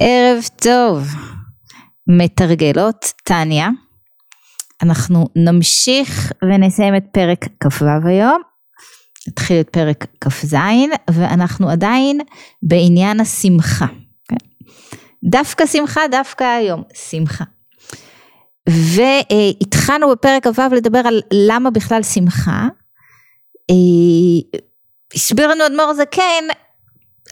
[0.00, 1.06] ערב טוב,
[2.06, 3.68] מתרגלות טניה.
[4.82, 8.42] אנחנו נמשיך ונסיים את פרק כ"ו היום,
[9.28, 10.54] נתחיל את פרק כ"ז,
[11.10, 12.20] ואנחנו עדיין
[12.62, 13.86] בעניין השמחה.
[14.28, 14.36] כן?
[15.24, 17.44] דווקא שמחה, דווקא היום, שמחה.
[18.68, 22.68] והתחלנו בפרק כ"ו לדבר על למה בכלל שמחה.
[23.70, 24.58] אה,
[25.14, 26.44] הסביר לנו אדמו"ר זקן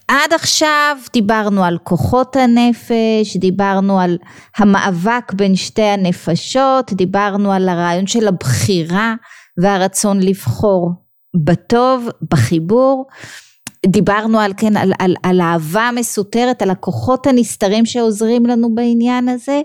[0.09, 4.19] עד עכשיו דיברנו על כוחות הנפש, דיברנו על
[4.57, 9.15] המאבק בין שתי הנפשות, דיברנו על הרעיון של הבחירה
[9.63, 10.93] והרצון לבחור
[11.45, 13.07] בטוב, בחיבור,
[13.87, 19.61] דיברנו על, כן, על, על, על אהבה מסותרת, על הכוחות הנסתרים שעוזרים לנו בעניין הזה,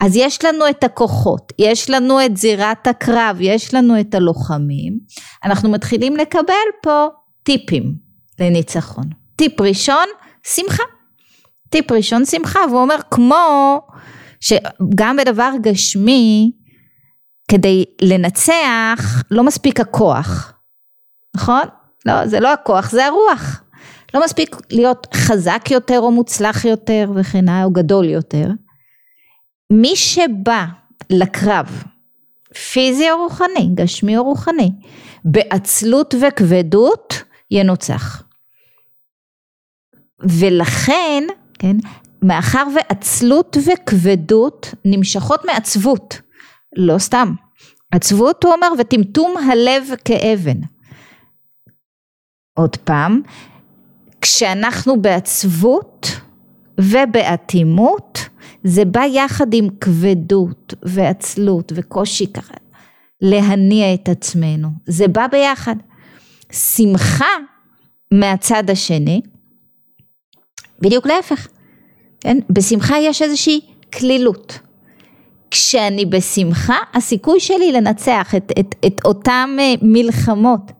[0.00, 4.98] אז יש לנו את הכוחות, יש לנו את זירת הקרב, יש לנו את הלוחמים,
[5.44, 7.06] אנחנו מתחילים לקבל פה
[7.42, 7.94] טיפים
[8.40, 9.25] לניצחון.
[9.36, 10.06] טיפ ראשון,
[10.42, 10.82] שמחה.
[11.70, 13.80] טיפ ראשון, שמחה, והוא אומר כמו
[14.40, 16.52] שגם בדבר גשמי,
[17.50, 20.52] כדי לנצח לא מספיק הכוח,
[21.36, 21.62] נכון?
[22.06, 23.62] לא, זה לא הכוח, זה הרוח.
[24.14, 28.48] לא מספיק להיות חזק יותר או מוצלח יותר וכן הלאה, או גדול יותר.
[29.72, 30.64] מי שבא
[31.10, 31.82] לקרב,
[32.72, 34.72] פיזי או רוחני, גשמי או רוחני,
[35.24, 38.25] בעצלות וכבדות, ינוצח.
[40.20, 41.22] ולכן,
[41.58, 41.76] כן,
[42.22, 46.20] מאחר ועצלות וכבדות נמשכות מעצבות,
[46.76, 47.34] לא סתם,
[47.92, 50.60] עצבות הוא אומר וטמטום הלב כאבן.
[52.54, 53.22] עוד פעם,
[54.20, 56.06] כשאנחנו בעצבות
[56.80, 58.28] ובאטימות,
[58.64, 62.54] זה בא יחד עם כבדות ועצלות וקושי ככה
[63.20, 65.76] להניע את עצמנו, זה בא ביחד.
[66.52, 67.26] שמחה
[68.12, 69.20] מהצד השני,
[70.80, 71.48] בדיוק להפך,
[72.20, 72.38] כן?
[72.50, 73.60] בשמחה יש איזושהי
[73.98, 74.58] כלילות.
[75.50, 80.72] כשאני בשמחה, הסיכוי שלי לנצח את, את, את אותם אה, מלחמות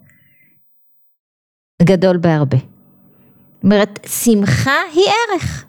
[1.83, 2.57] גדול בהרבה.
[2.57, 5.65] זאת אומרת, שמחה היא ערך.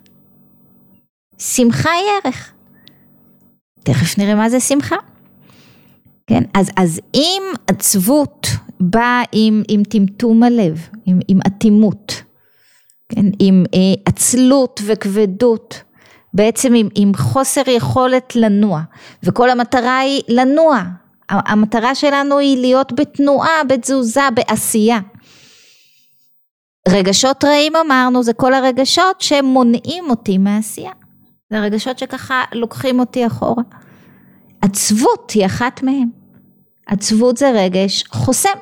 [1.38, 2.52] שמחה היא ערך.
[3.82, 4.96] תכף נראה מה זה שמחה.
[6.26, 8.46] כן, אז, אז אם עצבות
[8.80, 12.22] באה עם, עם טמטום הלב, עם, עם אטימות,
[13.08, 15.82] כן, עם אה, עצלות וכבדות,
[16.34, 18.80] בעצם עם, עם חוסר יכולת לנוע,
[19.22, 20.82] וכל המטרה היא לנוע,
[21.28, 24.98] המטרה שלנו היא להיות בתנועה, בתזוזה, בעשייה.
[26.88, 30.92] רגשות רעים אמרנו, זה כל הרגשות שמונעים אותי מעשייה.
[31.50, 33.62] זה הרגשות שככה לוקחים אותי אחורה.
[34.60, 36.10] עצבות היא אחת מהם.
[36.86, 38.58] עצבות זה רגש חוסם.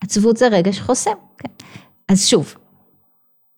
[0.00, 1.14] עצבות זה רגש חוסם.
[1.38, 1.48] כן.
[2.08, 2.54] אז שוב,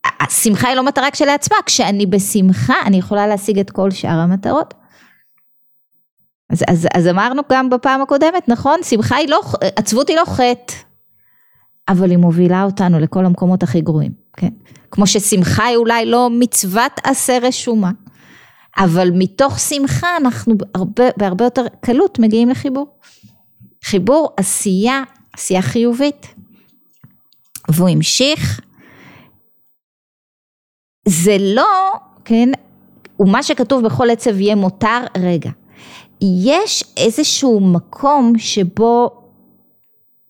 [0.06, 4.74] השמחה היא לא מטרה כשלעצמה, כשאני בשמחה אני יכולה להשיג את כל שאר המטרות.
[6.50, 8.80] אז, אז, אז אמרנו גם בפעם הקודמת, נכון?
[8.82, 9.40] שמחה היא לא,
[9.76, 10.74] עצבות היא לא חטא,
[11.88, 14.50] אבל היא מובילה אותנו לכל המקומות הכי גרועים, כן?
[14.90, 17.90] כמו ששמחה היא אולי לא מצוות עשה רשומה,
[18.78, 22.98] אבל מתוך שמחה אנחנו בהרבה, בהרבה יותר קלות מגיעים לחיבור.
[23.84, 26.34] חיבור עשייה, עשייה חיובית.
[27.68, 28.60] והוא המשיך
[31.10, 31.92] זה לא,
[32.24, 32.48] כן,
[33.20, 35.50] ומה שכתוב בכל עצב יהיה מותר, רגע,
[36.20, 39.10] יש איזשהו מקום שבו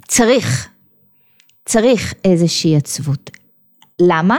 [0.09, 0.69] צריך,
[1.65, 3.31] צריך איזושהי עצבות.
[4.01, 4.39] למה?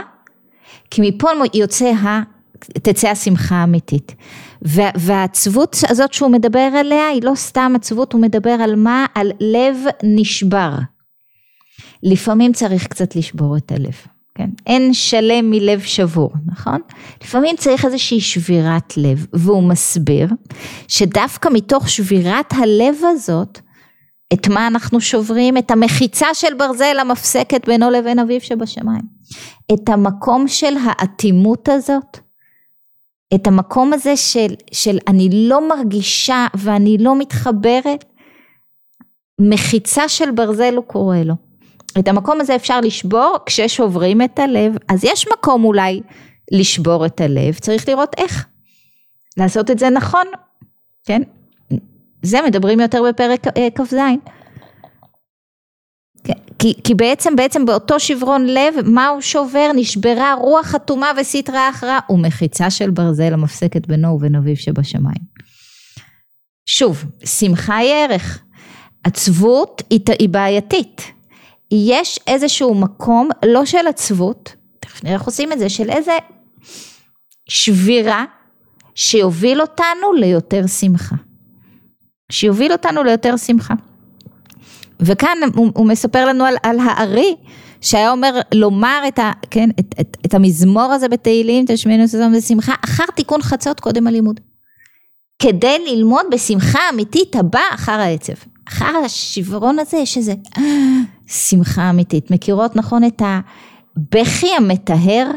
[0.90, 2.22] כי מפה יוצא ה...
[2.58, 4.14] תצא השמחה האמיתית.
[4.94, 9.06] והעצבות הזאת שהוא מדבר עליה היא לא סתם עצבות, הוא מדבר על מה?
[9.14, 10.72] על לב נשבר.
[12.02, 14.11] לפעמים צריך קצת לשבור את הלב.
[14.34, 14.50] כן?
[14.66, 16.80] אין שלם מלב שבור, נכון?
[17.22, 20.28] לפעמים צריך איזושהי שבירת לב, והוא מסביר
[20.88, 23.58] שדווקא מתוך שבירת הלב הזאת,
[24.32, 25.56] את מה אנחנו שוברים?
[25.56, 29.02] את המחיצה של ברזל המפסקת בינו לבין אביו שבשמיים.
[29.74, 32.18] את המקום של האטימות הזאת,
[33.34, 38.04] את המקום הזה של, של אני לא מרגישה ואני לא מתחברת,
[39.40, 41.34] מחיצה של ברזל הוא קורא לו.
[41.98, 46.00] את המקום הזה אפשר לשבור כששוברים את הלב, אז יש מקום אולי
[46.52, 48.46] לשבור את הלב, צריך לראות איך.
[49.36, 50.26] לעשות את זה נכון,
[51.04, 51.22] כן?
[52.22, 53.94] זה מדברים יותר בפרק אה, כ"ז.
[56.24, 59.70] כן, כי, כי בעצם, בעצם באותו שברון לב, מה הוא שובר?
[59.74, 65.32] נשברה רוח אטומה וסטרה אחרא ומחיצה של ברזל המפסקת בינו ובין אביו שבשמיים.
[66.66, 68.42] שוב, שמחה היא ערך,
[69.04, 71.12] עצבות היא בעייתית.
[71.72, 76.12] יש איזשהו מקום, לא של עצבות, תכף נראה איך עושים את זה, של איזה,
[77.48, 78.24] שבירה
[78.94, 81.16] שיוביל אותנו ליותר שמחה.
[82.32, 83.74] שיוביל אותנו ליותר שמחה.
[85.00, 87.36] וכאן הוא, הוא מספר לנו על, על הארי
[87.80, 92.74] שהיה אומר לומר את, ה, כן, את, את, את המזמור הזה בתהילים, תשמיענו סזון בשמחה,
[92.84, 94.40] אחר תיקון חצות קודם הלימוד.
[95.38, 98.51] כדי ללמוד בשמחה אמיתית הבא אחר העצב.
[98.72, 100.34] אחר השברון הזה יש איזה
[101.26, 102.30] שמחה אמיתית.
[102.30, 105.30] מכירות נכון את הבכי המטהר?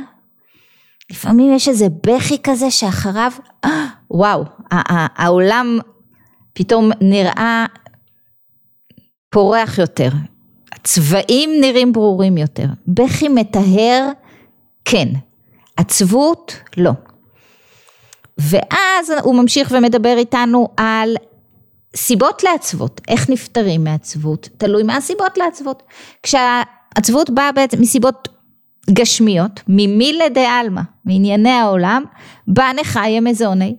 [1.11, 3.31] לפעמים יש איזה בכי כזה שאחריו,
[4.11, 5.79] וואו, העולם
[6.53, 7.65] פתאום נראה
[9.29, 10.09] פורח יותר,
[10.71, 14.09] הצבעים נראים ברורים יותר, בכי מטהר
[14.85, 15.07] כן,
[15.77, 16.91] עצבות לא.
[18.37, 21.15] ואז הוא ממשיך ומדבר איתנו על
[21.95, 25.83] סיבות לעצבות, איך נפטרים מעצבות, תלוי מה הסיבות לעצבות.
[26.24, 28.27] כשהעצבות באה בעצם מסיבות
[28.89, 32.03] גשמיות, ממילי דה-עלמא, מענייני העולם,
[32.47, 33.75] בא נחיה מזוני.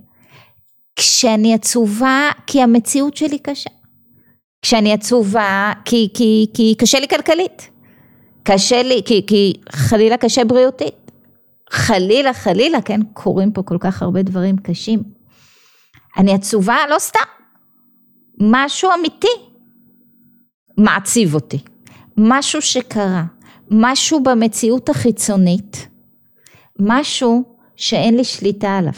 [0.97, 3.71] כשאני עצובה כי המציאות שלי קשה.
[4.63, 7.71] כשאני עצובה כי, כי, כי קשה לי כלכלית.
[8.43, 11.11] קשה לי, כי, כי חלילה קשה בריאותית.
[11.71, 15.03] חלילה, חלילה, כן, קורים פה כל כך הרבה דברים קשים.
[16.19, 17.21] אני עצובה לא סתם.
[18.41, 19.27] משהו אמיתי
[20.79, 21.59] מעציב אותי.
[22.17, 23.25] משהו שקרה.
[23.71, 25.89] משהו במציאות החיצונית.
[26.79, 27.45] משהו
[27.77, 28.93] שאין לי שליטה עליו.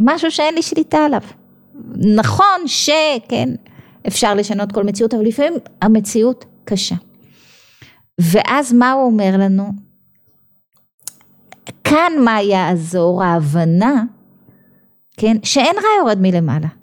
[0.00, 1.20] משהו שאין לי שליטה עליו.
[2.16, 3.48] נכון שכן,
[4.06, 5.52] אפשר לשנות כל מציאות, אבל לפעמים
[5.82, 6.94] המציאות קשה.
[8.20, 9.72] ואז מה הוא אומר לנו?
[11.84, 14.04] כאן מה יעזור ההבנה,
[15.16, 16.79] כן, שאין רע יורד מלמעלה.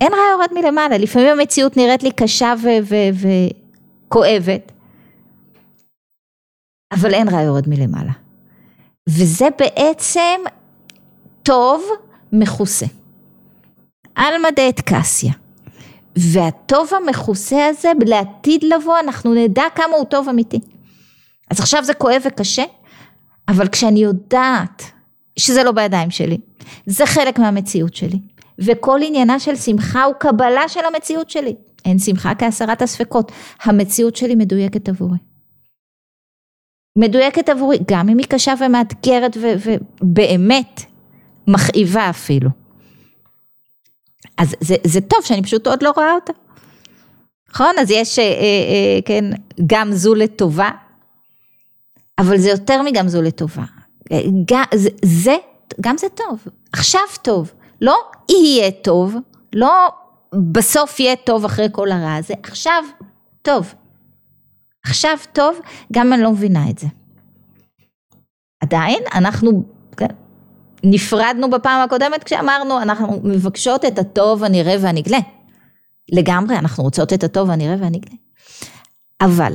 [0.00, 2.54] אין רע יורד מלמעלה, לפעמים המציאות נראית לי קשה
[4.08, 4.72] וכואבת,
[6.92, 8.12] אבל אין רע יורד מלמעלה.
[9.08, 10.40] וזה בעצם
[11.42, 11.84] טוב
[12.32, 12.86] מכוסה.
[14.14, 15.32] עלמא דאת קסיה.
[16.16, 20.60] והטוב המכוסה הזה, לעתיד לבוא, אנחנו נדע כמה הוא טוב אמיתי.
[21.50, 22.64] אז עכשיו זה כואב וקשה,
[23.48, 24.82] אבל כשאני יודעת
[25.38, 26.38] שזה לא בידיים שלי,
[26.86, 28.18] זה חלק מהמציאות שלי,
[28.58, 31.54] וכל עניינה של שמחה הוא קבלה של המציאות שלי.
[31.84, 33.32] אין שמחה כהסרת הספקות,
[33.62, 35.18] המציאות שלי מדויקת עבורי.
[36.96, 40.82] מדויקת עבורי, גם אם היא קשה ומאתגרת ובאמת
[41.46, 42.50] מכאיבה אפילו.
[44.38, 46.32] אז זה, זה טוב שאני פשוט עוד לא רואה אותה.
[47.50, 47.74] נכון?
[47.80, 49.24] אז יש, אה, אה, אה, כן,
[49.66, 50.70] גם זו לטובה,
[52.18, 53.64] אבל זה יותר מגם זו לטובה.
[54.12, 55.36] אה, גם, זה, זה,
[55.80, 57.96] גם זה טוב, עכשיו טוב, לא
[58.30, 59.14] יהיה טוב,
[59.52, 59.88] לא
[60.52, 62.84] בסוף יהיה טוב אחרי כל הרע הזה, עכשיו
[63.42, 63.74] טוב.
[64.84, 65.58] עכשיו טוב,
[65.92, 66.86] גם אני לא מבינה את זה.
[68.62, 69.64] עדיין אנחנו
[69.96, 70.06] כן,
[70.84, 75.18] נפרדנו בפעם הקודמת כשאמרנו אנחנו מבקשות את הטוב הנראה והנגלה.
[76.12, 78.14] לגמרי, אנחנו רוצות את הטוב הנראה והנגלה.
[79.20, 79.52] אבל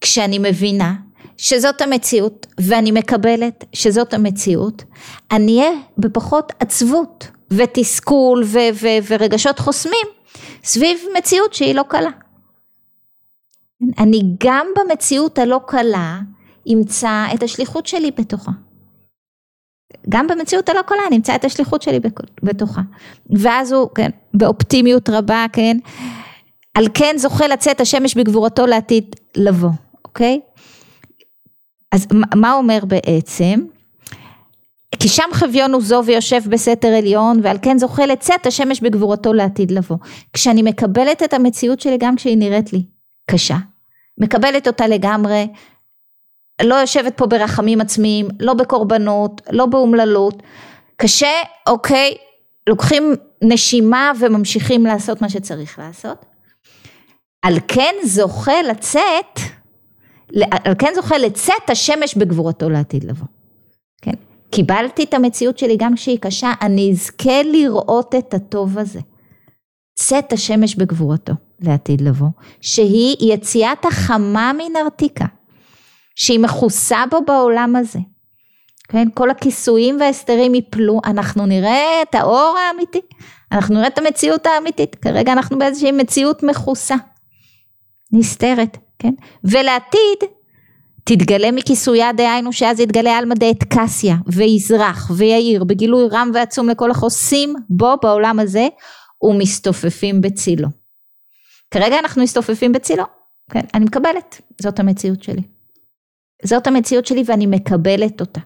[0.00, 0.94] כשאני מבינה
[1.36, 4.84] שזאת המציאות ואני מקבלת שזאת המציאות,
[5.32, 10.06] אני אהיה בפחות עצבות ותסכול ו- ו- ורגשות חוסמים
[10.64, 12.10] סביב מציאות שהיא לא קלה.
[13.98, 16.20] אני גם במציאות הלא קלה
[16.72, 18.50] אמצא את השליחות שלי בתוכה.
[20.08, 22.00] גם במציאות הלא קולה נמצא את השליחות שלי
[22.42, 22.80] בתוכה.
[23.30, 25.76] ואז הוא, כן, באופטימיות רבה, כן,
[26.74, 29.70] על כן זוכה לצאת השמש בגבורתו לעתיד לבוא,
[30.04, 30.40] אוקיי?
[31.92, 33.60] אז מה אומר בעצם?
[35.00, 39.70] כי שם חביון הוא זו ויושב בסתר עליון ועל כן זוכה לצאת השמש בגבורתו לעתיד
[39.70, 39.96] לבוא.
[40.32, 42.82] כשאני מקבלת את המציאות שלי גם כשהיא נראית לי
[43.30, 43.56] קשה,
[44.18, 45.48] מקבלת אותה לגמרי,
[46.62, 50.42] לא יושבת פה ברחמים עצמיים, לא בקורבנות, לא באומללות,
[50.96, 51.32] קשה,
[51.66, 52.14] אוקיי,
[52.66, 56.24] לוקחים נשימה וממשיכים לעשות מה שצריך לעשות.
[57.42, 59.40] על כן זוכה לצאת,
[60.64, 63.39] על כן זוכה לצאת השמש בגבורתו לעתיד לבוא.
[64.50, 69.00] קיבלתי את המציאות שלי גם כשהיא קשה, אני אזכה לראות את הטוב הזה.
[69.94, 72.28] צאת השמש בגבורתו לעתיד לבוא,
[72.60, 75.24] שהיא יציאת החמה מנרתיקה.
[76.20, 77.98] שהיא מכוסה בו בעולם הזה.
[78.88, 83.00] כן, כל הכיסויים וההסתרים יפלו, אנחנו נראה את האור האמיתי,
[83.52, 86.94] אנחנו נראה את המציאות האמיתית, כרגע אנחנו באיזושהי מציאות מכוסה,
[88.12, 89.12] נסתרת, כן,
[89.44, 90.30] ולעתיד
[91.04, 97.54] תתגלה מכיסויה דהיינו שאז יתגלה עלמא דעת קסיה ויזרח ויאיר בגילוי רם ועצום לכל החוסים
[97.68, 98.68] בו בעולם הזה
[99.22, 100.68] ומסתופפים בצילו.
[101.70, 103.04] כרגע אנחנו מסתופפים בצילו,
[103.50, 105.42] כן, אני מקבלת, זאת המציאות שלי.
[106.44, 108.40] זאת המציאות שלי ואני מקבלת אותה.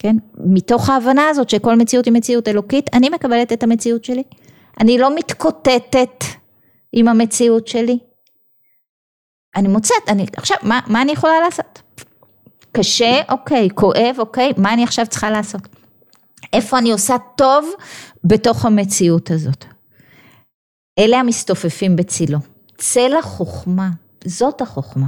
[0.00, 0.16] כן?
[0.36, 4.22] מתוך ההבנה הזאת שכל מציאות היא מציאות אלוקית, אני מקבלת את המציאות שלי.
[4.80, 6.24] אני לא מתקוטטת
[6.92, 7.98] עם המציאות שלי.
[9.56, 11.82] אני מוצאת, אני, עכשיו, מה, מה אני יכולה לעשות?
[12.72, 15.60] קשה, אוקיי, כואב, אוקיי, מה אני עכשיו צריכה לעשות?
[16.52, 17.70] איפה אני עושה טוב
[18.24, 19.64] בתוך המציאות הזאת?
[20.98, 22.38] אלה המסתופפים בצילו.
[22.78, 23.90] צל החוכמה,
[24.24, 25.06] זאת החוכמה.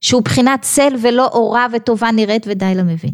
[0.00, 3.12] שהוא בחינת צל ולא אורה וטובה נראית ודי למבין.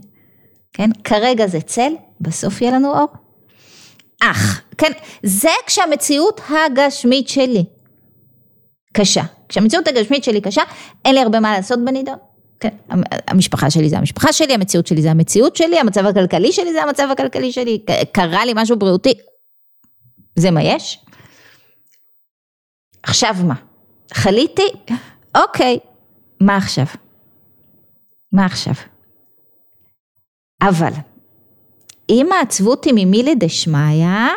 [0.73, 0.91] כן?
[1.05, 3.09] כרגע זה צל, בסוף יהיה לנו אור.
[4.23, 7.65] אך, כן, זה כשהמציאות הגשמית שלי
[8.93, 9.23] קשה.
[9.54, 10.62] כשהמציאות הגשמית שלי קשה,
[11.04, 12.16] אין לי הרבה מה לעשות בנידון.
[12.61, 12.76] כן,
[13.28, 17.08] המשפחה שלי זה המשפחה שלי, המציאות שלי זה המציאות שלי, המצב הכלכלי שלי זה המצב
[17.12, 19.14] הכלכלי שלי, קרה לי משהו בריאותי,
[20.37, 21.04] זה מה יש.
[23.02, 23.54] עכשיו מה?
[24.14, 24.68] חליתי?
[25.34, 25.78] אוקיי,
[26.40, 26.87] מה עכשיו?
[28.32, 28.75] מה עכשיו?
[30.62, 30.92] אבל,
[32.08, 34.28] אם העצבות היא ממילי דשמיא,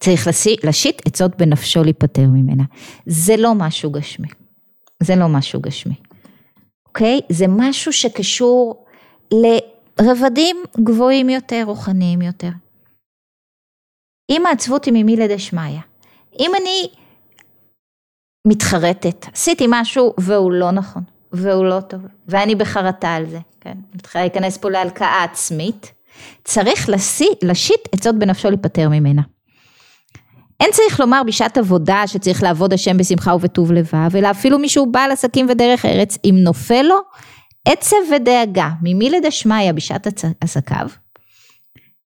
[0.00, 0.28] צריך
[0.64, 2.64] להשיט עצות בנפשו להיפטר ממנה.
[3.06, 4.28] זה לא משהו גשמי.
[5.02, 5.94] זה לא משהו גשמי.
[6.88, 7.20] אוקיי?
[7.28, 8.84] זה משהו שקשור
[9.32, 12.50] לרבדים גבוהים יותר, רוחניים יותר.
[14.30, 15.78] אם העצבות היא ממילי דשמיא,
[16.40, 16.88] אם אני
[18.46, 21.02] מתחרטת, עשיתי משהו והוא לא נכון,
[21.32, 23.78] והוא לא טוב, ואני בחרטה על זה, כן?
[23.94, 25.92] מתחילה להיכנס פה להלקאה עצמית,
[26.44, 26.88] צריך
[27.42, 29.22] להשית עצות בנפשו להיפטר ממנה.
[30.60, 35.10] אין צריך לומר בשעת עבודה שצריך לעבוד השם בשמחה ובטוב לבב, אלא אפילו מישהו בעל
[35.10, 36.96] עסקים ודרך ארץ, אם נופל לו
[37.64, 40.06] עצב ודאגה ממי לדשמיא בשעת
[40.40, 40.88] עסקיו,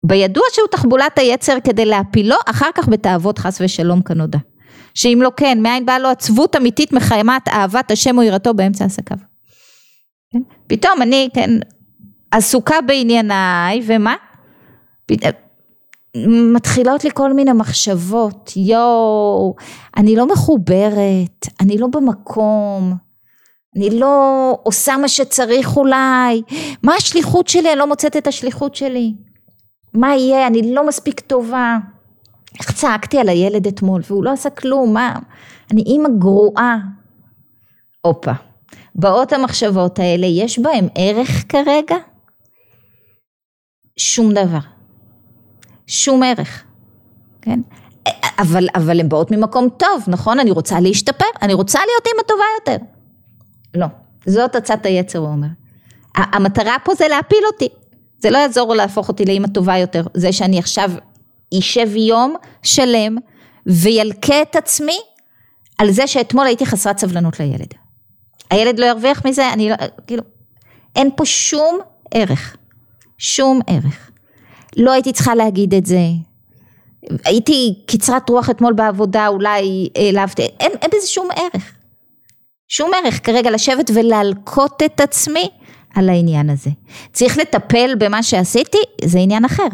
[0.03, 4.39] בידוע שהוא תחבולת היצר כדי להפילו אחר כך בתאוות חס ושלום כנודע.
[4.94, 9.18] שאם לא כן, מאין באה לו עצבות אמיתית מחיימת אהבת השם או יראתו באמצע עסקיו.
[10.34, 10.39] כן?
[10.68, 11.50] פתאום אני, כן,
[12.32, 14.15] עסוקה בענייניי, ומה?
[16.54, 19.56] מתחילות לי כל מיני מחשבות, יואו,
[19.98, 22.94] אני לא מחוברת, אני לא במקום,
[23.78, 26.42] אני לא עושה מה שצריך אולי,
[26.84, 29.13] מה השליחות שלי, אני לא מוצאת את השליחות שלי,
[29.94, 31.78] מה יהיה, אני לא מספיק טובה.
[32.60, 35.16] איך צעקתי על הילד אתמול והוא לא עשה כלום, מה,
[35.72, 36.78] אני אימא גרועה.
[38.01, 38.32] הופה,
[38.96, 41.96] באות המחשבות האלה, יש בהן ערך כרגע?
[43.98, 44.78] שום דבר.
[45.89, 46.63] שום ערך,
[47.41, 47.60] כן?
[48.39, 50.39] אבל, אבל הן באות ממקום טוב, נכון?
[50.39, 52.86] אני רוצה להשתפר, אני רוצה להיות אימא טובה יותר.
[53.74, 53.88] לא,
[54.25, 55.48] זאת עצת היצר, הוא אומר.
[56.15, 57.67] המטרה פה זה להפיל אותי.
[58.19, 60.03] זה לא יעזור להפוך אותי לאימא טובה יותר.
[60.13, 60.91] זה שאני עכשיו
[61.51, 63.17] יישב יום שלם
[63.65, 65.00] וילקה את עצמי
[65.77, 67.74] על זה שאתמול הייתי חסרת סבלנות לילד.
[68.51, 69.75] הילד לא ירוויח מזה, אני לא,
[70.08, 70.24] כאילו,
[70.96, 71.79] אין פה שום
[72.13, 72.55] ערך.
[73.17, 74.09] שום ערך.
[74.79, 76.01] לא הייתי צריכה להגיד את זה.
[77.25, 81.74] הייתי קצרת רוח אתמול בעבודה, אולי העלבתי, אין, אין בזה שום ערך.
[82.67, 85.50] שום ערך כרגע לשבת ולהלקות את עצמי
[85.95, 86.69] על העניין הזה.
[87.13, 89.67] צריך לטפל במה שעשיתי, זה עניין אחר.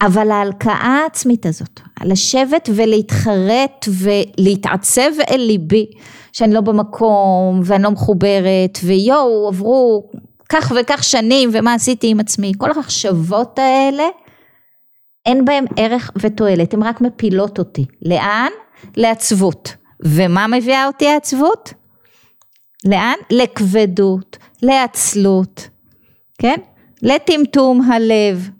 [0.00, 5.86] אבל ההלקאה העצמית הזאת, לשבת ולהתחרט ולהתעצב אל ליבי,
[6.32, 10.10] שאני לא במקום ואני לא מחוברת ויואו עברו
[10.48, 14.04] כך וכך שנים ומה עשיתי עם עצמי, כל המחשבות האלה
[15.26, 17.84] אין בהם ערך ותועלת, הן רק מפילות אותי.
[18.02, 18.50] לאן?
[18.96, 19.74] לעצבות.
[20.00, 21.72] ומה מביאה אותי העצבות?
[22.84, 23.14] לאן?
[23.30, 25.68] לכבדות, לעצלות,
[26.38, 26.56] כן?
[27.02, 28.50] לטמטום הלב,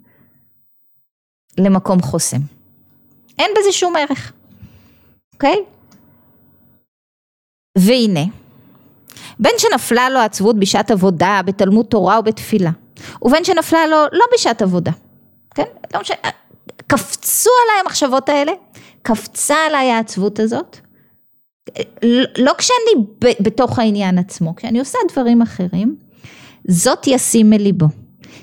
[1.59, 2.40] למקום חוסם.
[3.38, 4.33] אין בזה שום ערך,
[5.35, 5.57] אוקיי?
[7.78, 8.25] והנה,
[9.38, 12.71] בין שנפלה לו עצבות בשעת עבודה, בתלמוד תורה או בתפילה,
[13.23, 14.93] ובין שנפלה לו לא בשעת עבודה,
[15.55, 15.64] כן?
[15.95, 16.16] לא משנה,
[16.87, 18.52] קפצו עליי המחשבות האלה,
[19.02, 20.76] קפצה עליי העצבות הזאת,
[22.38, 23.07] לא כשאני
[23.40, 25.97] בתוך העניין עצמו, כשאני עושה דברים אחרים,
[26.69, 27.87] זאת ישים מליבו.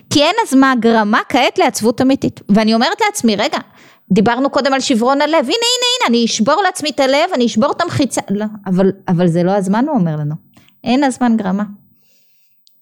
[0.09, 2.41] כי אין אז מה גרמה כעת לעצבות אמיתית.
[2.49, 3.57] ואני אומרת לעצמי, רגע,
[4.11, 7.71] דיברנו קודם על שברון הלב, הנה הנה הנה, אני אשבור לעצמי את הלב, אני אשבור
[7.71, 10.35] את המחיצה, לא, אבל, אבל זה לא הזמן, הוא אומר לנו.
[10.83, 11.63] אין הזמן גרמה.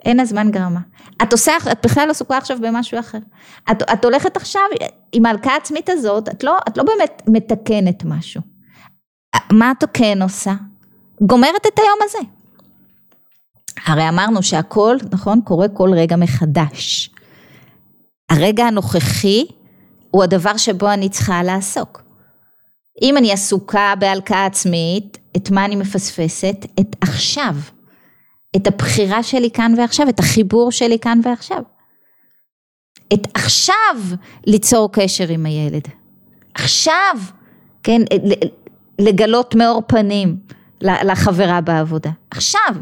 [0.05, 0.79] אין הזמן גרמה.
[1.23, 3.17] את עושה, את בכלל לא עסוקה עכשיו במשהו אחר.
[3.71, 4.61] את, את הולכת עכשיו
[5.11, 8.41] עם ההלקאה העצמית הזאת, את לא, את לא באמת מתקנת משהו.
[9.51, 10.53] מה את כן עושה?
[11.21, 12.17] גומרת את היום הזה.
[13.85, 17.09] הרי אמרנו שהכל, נכון, קורה כל רגע מחדש.
[18.29, 19.45] הרגע הנוכחי
[20.11, 22.03] הוא הדבר שבו אני צריכה לעסוק.
[23.01, 26.65] אם אני עסוקה בהלקאה עצמית, את מה אני מפספסת?
[26.79, 27.55] את עכשיו.
[28.55, 31.61] את הבחירה שלי כאן ועכשיו, את החיבור שלי כאן ועכשיו.
[33.13, 33.95] את עכשיו
[34.47, 35.87] ליצור קשר עם הילד.
[36.53, 37.15] עכשיו,
[37.83, 38.01] כן,
[38.99, 40.37] לגלות מאור פנים
[40.81, 42.11] לחברה בעבודה.
[42.31, 42.75] עכשיו.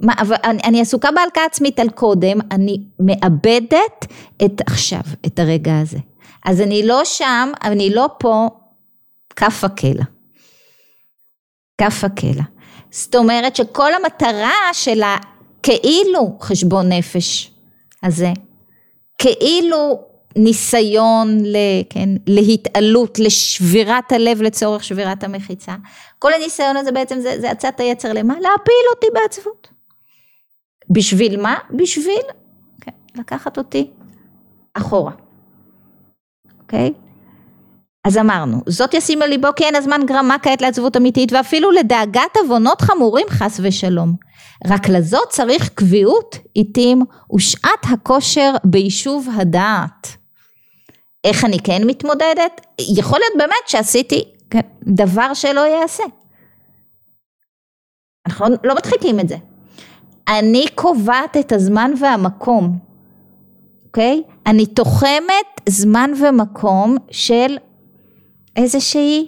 [0.00, 4.06] מה, אבל אני, אני עסוקה בהלקאה עצמית על קודם, אני מאבדת
[4.44, 5.98] את עכשיו, את הרגע הזה.
[6.44, 8.48] אז אני לא שם, אני לא פה,
[9.36, 10.04] כף הקלע.
[11.78, 12.42] כף הקלע.
[12.92, 17.50] זאת אומרת שכל המטרה של הכאילו חשבון נפש
[18.02, 18.32] הזה,
[19.18, 20.00] כאילו
[20.36, 21.56] ניסיון ל,
[21.90, 25.74] כן, להתעלות, לשבירת הלב לצורך שבירת המחיצה,
[26.18, 28.34] כל הניסיון הזה בעצם זה, זה הצעת היצר למה?
[28.34, 29.68] להפיל אותי בעצבות.
[30.90, 31.56] בשביל מה?
[31.70, 32.22] בשביל
[32.80, 33.90] כן, לקחת אותי
[34.74, 35.12] אחורה.
[36.60, 36.92] אוקיי?
[38.04, 42.36] אז אמרנו, זאת ישים על ליבו כי אין הזמן גרמה כעת לעצבות אמיתית ואפילו לדאגת
[42.42, 44.14] עוונות חמורים חס ושלום.
[44.66, 47.02] רק לזאת צריך קביעות, עיתים
[47.34, 50.08] ושעת הכושר ביישוב הדעת.
[51.24, 52.66] איך אני כן מתמודדת?
[52.96, 56.04] יכול להיות באמת שעשיתי כן, דבר שלא ייעשה.
[58.26, 59.36] אנחנו לא, לא מדחיקים את זה.
[60.28, 62.78] אני קובעת את הזמן והמקום,
[63.86, 64.22] אוקיי?
[64.46, 67.56] אני תוחמת זמן ומקום של
[68.56, 69.26] איזושהי,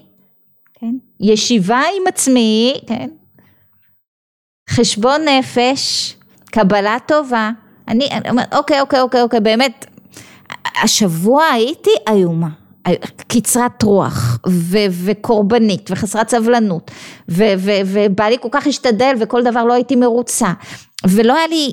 [0.74, 0.94] כן?
[1.20, 3.10] ישיבה עם עצמי, כן?
[4.70, 6.14] חשבון נפש,
[6.50, 7.50] קבלה טובה.
[7.88, 9.86] אני, אומרת, אוקיי, אוקיי, אוקיי, אוקיי, באמת,
[10.82, 12.48] השבוע הייתי איומה.
[13.28, 16.90] קצרת רוח ו- וקורבנית וחסרת סבלנות
[17.28, 20.52] ו- ו- ובא לי כל כך להשתדל וכל דבר לא הייתי מרוצה
[21.08, 21.72] ולא היה לי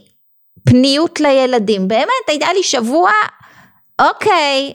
[0.66, 3.12] פניות לילדים באמת היה לי שבוע
[4.02, 4.74] אוקיי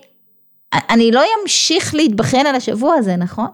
[0.91, 3.47] אני לא אמשיך להתבכיין על השבוע הזה נכון?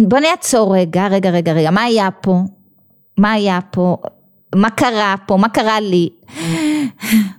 [0.00, 2.40] בוא נעצור רגע רגע רגע רגע מה היה פה?
[3.18, 3.96] מה היה פה?
[4.54, 5.36] מה קרה פה?
[5.36, 6.08] מה קרה לי?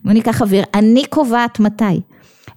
[0.03, 2.01] בוא ניקח אוויר אני קובעת מתי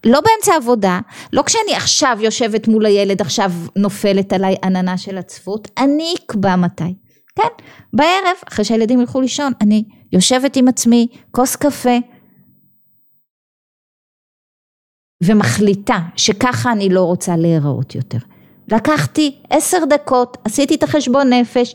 [0.07, 1.01] לא באמצע עבודה,
[1.33, 6.95] לא כשאני עכשיו יושבת מול הילד, עכשיו נופלת עליי עננה של עצבות, אני אקבע מתי.
[7.37, 11.99] כן, בערב, אחרי שהילדים ילכו לישון, אני יושבת עם עצמי, כוס קפה,
[15.23, 18.19] ומחליטה שככה אני לא רוצה להיראות יותר.
[18.73, 21.75] לקחתי עשר דקות, עשיתי את החשבון נפש,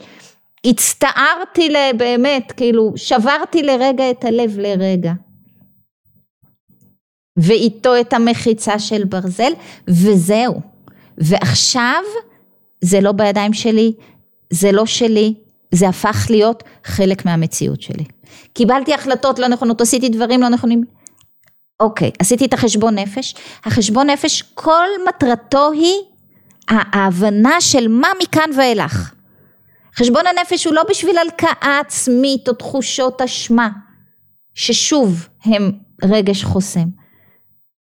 [0.65, 5.13] הצטערתי באמת, כאילו שברתי לרגע את הלב לרגע.
[7.37, 9.51] ואיתו את המחיצה של ברזל
[9.87, 10.61] וזהו.
[11.17, 12.03] ועכשיו
[12.81, 13.93] זה לא בידיים שלי,
[14.49, 15.33] זה לא שלי,
[15.71, 18.03] זה הפך להיות חלק מהמציאות שלי.
[18.53, 20.83] קיבלתי החלטות לא נכונות, עשיתי דברים לא נכונים.
[21.81, 23.35] אוקיי, עשיתי את החשבון נפש.
[23.63, 26.01] החשבון נפש, כל מטרתו היא
[26.67, 29.13] ההבנה של מה מכאן ואילך.
[29.95, 33.69] חשבון הנפש הוא לא בשביל הלקאה עצמית או תחושות אשמה,
[34.53, 35.71] ששוב הם
[36.03, 36.85] רגש חוסם.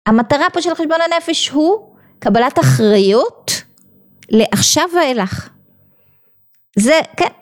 [0.07, 3.63] המטרה פה של חשבון הנפש הוא קבלת אחריות
[4.31, 5.49] לעכשיו ואילך.
[6.79, 7.33] זה, כן,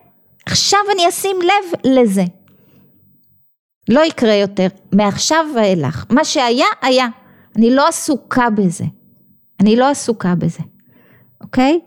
[0.47, 2.25] עכשיו אני אשים לב לזה.
[3.89, 6.05] לא יקרה יותר, מעכשיו ואילך.
[6.11, 7.07] מה שהיה, היה.
[7.57, 8.85] אני לא עסוקה בזה.
[9.61, 10.61] אני לא עסוקה בזה,
[11.41, 11.81] אוקיי?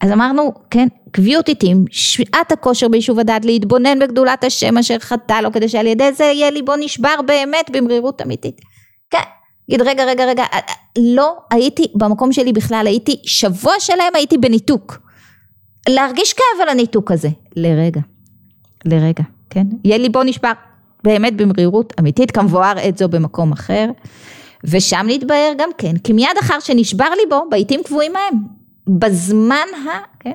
[0.00, 5.52] אז אמרנו, כן, קביעות איתים, שעת הכושר ביישוב הדעת, להתבונן בגדולת השם אשר חטא לו,
[5.52, 8.60] כדי שעל ידי זה יהיה ליבו נשבר באמת במרירות אמיתית.
[9.10, 9.18] כן,
[9.70, 14.38] להגיד רגע רגע רגע אה, אה, לא הייתי במקום שלי בכלל הייתי שבוע שלם הייתי
[14.38, 14.98] בניתוק
[15.88, 18.00] להרגיש כאב על הניתוק הזה לרגע
[18.84, 20.52] לרגע כן יהיה ליבו נשבר
[21.04, 23.86] באמת במרירות אמיתית כמבואר את זו במקום אחר
[24.64, 28.34] ושם נתבהר גם כן כי מיד אחר שנשבר ליבו בעיתים קבועים מהם
[28.98, 29.90] בזמן ה...
[30.20, 30.32] כן?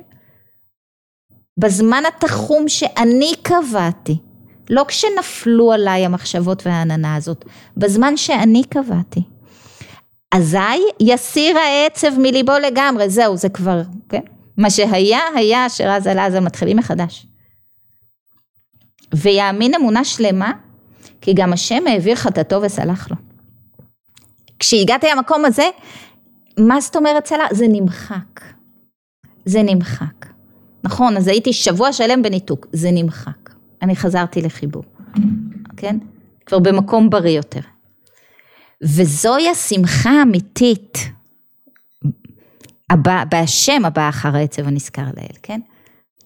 [1.58, 4.18] בזמן התחום שאני קבעתי
[4.70, 7.44] לא כשנפלו עליי המחשבות והעננה הזאת,
[7.76, 9.22] בזמן שאני קבעתי.
[10.34, 10.58] אזי
[11.00, 14.20] יסיר העצב מליבו לגמרי, זהו, זה כבר, כן?
[14.56, 17.26] מה שהיה, היה, אשר אז עלה, אז מתחילים מחדש.
[19.14, 20.52] ויאמין אמונה שלמה,
[21.20, 23.16] כי גם השם העביר חטאתו וסלח לו.
[24.58, 25.68] כשהגעתי למקום הזה,
[26.58, 27.48] מה זאת אומרת סלח?
[27.52, 28.40] זה נמחק.
[29.44, 30.26] זה נמחק.
[30.84, 33.50] נכון, אז הייתי שבוע שלם בניתוק, זה נמחק.
[33.82, 34.82] אני חזרתי לחיבור,
[35.76, 35.98] כן?
[36.46, 37.60] כבר במקום בריא יותר.
[38.82, 40.98] וזוהי השמחה האמיתית,
[42.90, 45.60] הבא, בהשם הבא אחר העצב הנזכר לאל, כן?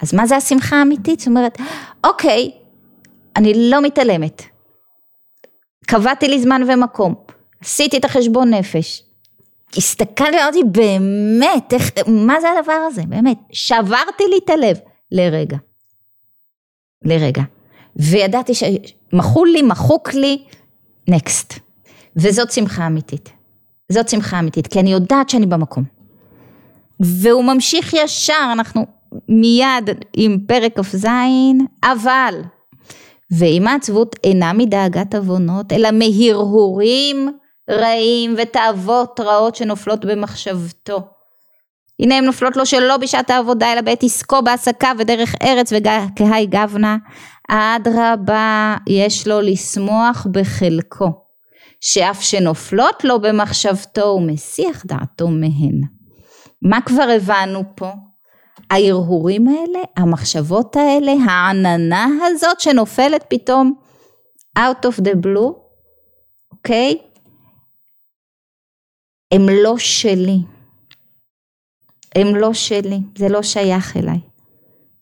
[0.02, 1.18] אז מה זה השמחה האמיתית?
[1.18, 1.58] זאת אומרת,
[2.04, 2.50] אוקיי,
[3.36, 4.42] אני לא מתעלמת.
[5.86, 7.14] קבעתי לי זמן ומקום,
[7.60, 9.02] עשיתי את החשבון נפש,
[9.76, 13.02] הסתכלתי ואמרתי באמת, איך, מה זה הדבר הזה?
[13.08, 14.78] באמת, שברתי לי את הלב
[15.12, 15.56] לרגע.
[17.04, 17.42] לרגע.
[17.96, 20.44] וידעתי שמחול לי, מחוק לי,
[21.08, 21.54] נקסט.
[22.16, 23.32] וזאת שמחה אמיתית.
[23.92, 25.84] זאת שמחה אמיתית, כי אני יודעת שאני במקום.
[27.00, 28.86] והוא ממשיך ישר, אנחנו
[29.28, 31.06] מיד עם פרק כ"ז,
[31.82, 32.34] אבל,
[33.38, 37.28] ואם העצבות אינה מדאגת עוונות, אלא מהרהורים
[37.70, 41.00] רעים ותאוות רעות שנופלות במחשבתו.
[42.00, 46.96] הנה הן נופלות לו שלא בשעת העבודה אלא בעת עסקו בהעסקה ודרך ארץ וכהי גבנה,
[47.50, 51.10] אדרבה יש לו לשמוח בחלקו,
[51.80, 55.80] שאף שנופלות לו במחשבתו הוא מסיח דעתו מהן.
[56.62, 57.92] מה כבר הבנו פה?
[58.70, 63.74] ההרהורים האלה, המחשבות האלה, העננה הזאת שנופלת פתאום
[64.58, 65.52] out of the blue,
[66.52, 66.98] אוקיי?
[67.00, 67.10] Okay?
[69.32, 70.38] הם לא שלי.
[72.14, 74.20] הם לא שלי, זה לא שייך אליי.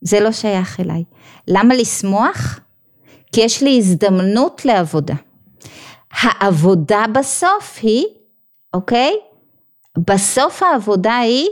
[0.01, 1.05] זה לא שייך אליי.
[1.49, 2.61] למה לשמוח?
[3.33, 5.15] כי יש לי הזדמנות לעבודה.
[6.11, 8.07] העבודה בסוף היא,
[8.75, 9.13] אוקיי?
[9.99, 11.49] בסוף העבודה היא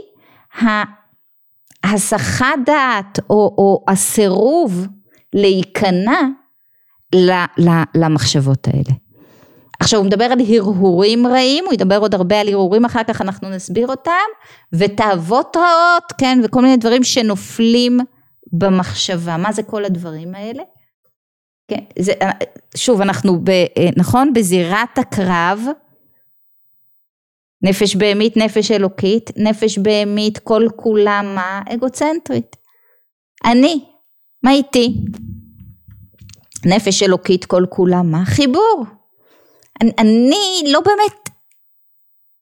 [1.87, 4.87] ההסחת דעת או, או הסירוב
[5.33, 6.21] להיכנע
[7.95, 8.97] למחשבות האלה.
[9.79, 13.49] עכשיו הוא מדבר על הרהורים רעים, הוא ידבר עוד הרבה על הרהורים, אחר כך אנחנו
[13.49, 14.11] נסביר אותם,
[14.73, 17.99] ותאוות רעות, כן, וכל מיני דברים שנופלים
[18.53, 19.37] במחשבה.
[19.37, 20.63] מה זה כל הדברים האלה?
[21.67, 22.13] כן, זה,
[22.75, 23.51] שוב, אנחנו, ב,
[23.97, 25.61] נכון, בזירת הקרב,
[27.61, 31.61] נפש בהמית, נפש אלוקית, נפש בהמית כל כולה מה?
[31.73, 32.55] אגוצנטרית.
[33.45, 33.85] אני,
[34.43, 34.95] מה איתי?
[36.65, 38.25] נפש אלוקית כל כולה מה?
[38.25, 38.85] חיבור.
[39.81, 41.29] אני, אני לא באמת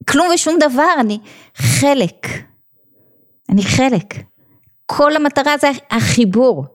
[0.09, 1.19] כלום ושום דבר, אני
[1.55, 2.27] חלק.
[3.49, 4.13] אני חלק.
[4.85, 6.65] כל המטרה זה החיבור.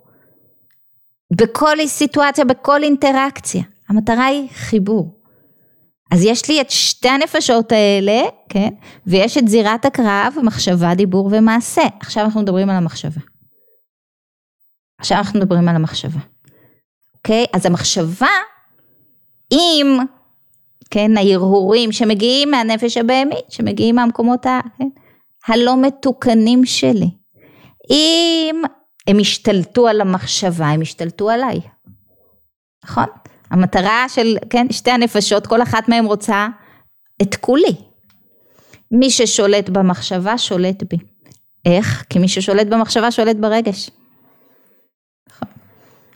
[1.36, 3.62] בכל סיטואציה, בכל אינטראקציה.
[3.88, 5.19] המטרה היא חיבור.
[6.10, 8.68] אז יש לי את שתי הנפשות האלה, כן?
[9.06, 11.82] ויש את זירת הקרב, מחשבה, דיבור ומעשה.
[12.00, 13.20] עכשיו אנחנו מדברים על המחשבה.
[14.98, 16.20] עכשיו אנחנו מדברים על המחשבה.
[17.14, 17.44] אוקיי?
[17.52, 18.26] אז המחשבה,
[19.52, 19.98] אם
[20.90, 24.88] כן, ההרהורים שמגיעים מהנפש הבהמית, שמגיעים מהמקומות ה, כן,
[25.48, 27.10] הלא מתוקנים שלי.
[27.90, 28.62] אם
[29.06, 31.60] הם השתלטו על המחשבה, הם השתלטו עליי,
[32.84, 33.06] נכון?
[33.50, 36.48] המטרה של, כן, שתי הנפשות, כל אחת מהן רוצה
[37.22, 37.74] את כולי.
[38.90, 40.96] מי ששולט במחשבה שולט בי.
[41.64, 42.04] איך?
[42.10, 43.90] כי מי ששולט במחשבה שולט ברגש.
[45.30, 45.48] נכון.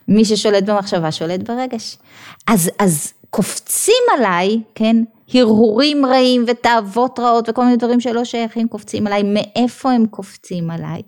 [0.09, 1.99] מי ששולט במחשבה שולט ברגש.
[2.47, 4.97] אז, אז קופצים עליי, כן,
[5.35, 11.03] הרהורים רעים ותאוות רעות וכל מיני דברים שלא שייכים קופצים עליי, מאיפה הם קופצים עליי?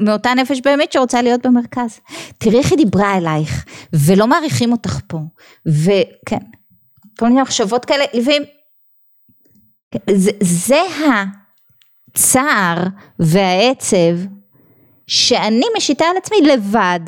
[0.00, 2.00] מאותה נפש באמת שרוצה להיות במרכז.
[2.38, 5.18] תראי איך היא דיברה אלייך, ולא מעריכים אותך פה,
[5.66, 6.46] וכן,
[7.18, 8.42] כל מיני מחשבות כאלה, לפעמים,
[10.10, 10.80] זה, זה
[12.14, 12.84] הצער
[13.18, 14.16] והעצב
[15.06, 17.00] שאני משיתה על עצמי לבד.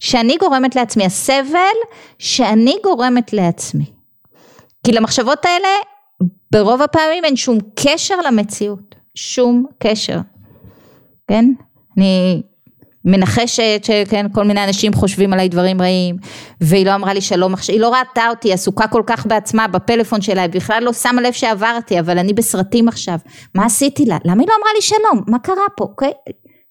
[0.00, 1.76] שאני גורמת לעצמי, הסבל
[2.18, 3.84] שאני גורמת לעצמי.
[4.86, 5.68] כי למחשבות האלה
[6.52, 10.18] ברוב הפעמים אין שום קשר למציאות, שום קשר,
[11.28, 11.44] כן?
[11.96, 12.42] אני
[13.04, 16.16] מנחשת שכן כל מיני אנשים חושבים עליי דברים רעים
[16.60, 20.42] והיא לא אמרה לי שלום, היא לא ראתה אותי עסוקה כל כך בעצמה בפלאפון שלה,
[20.42, 23.18] היא בכלל לא שמה לב שעברתי אבל אני בסרטים עכשיו,
[23.54, 24.18] מה עשיתי לה?
[24.24, 25.24] למה היא לא אמרה לי שלום?
[25.26, 25.84] מה קרה פה?
[25.84, 26.12] אוקיי?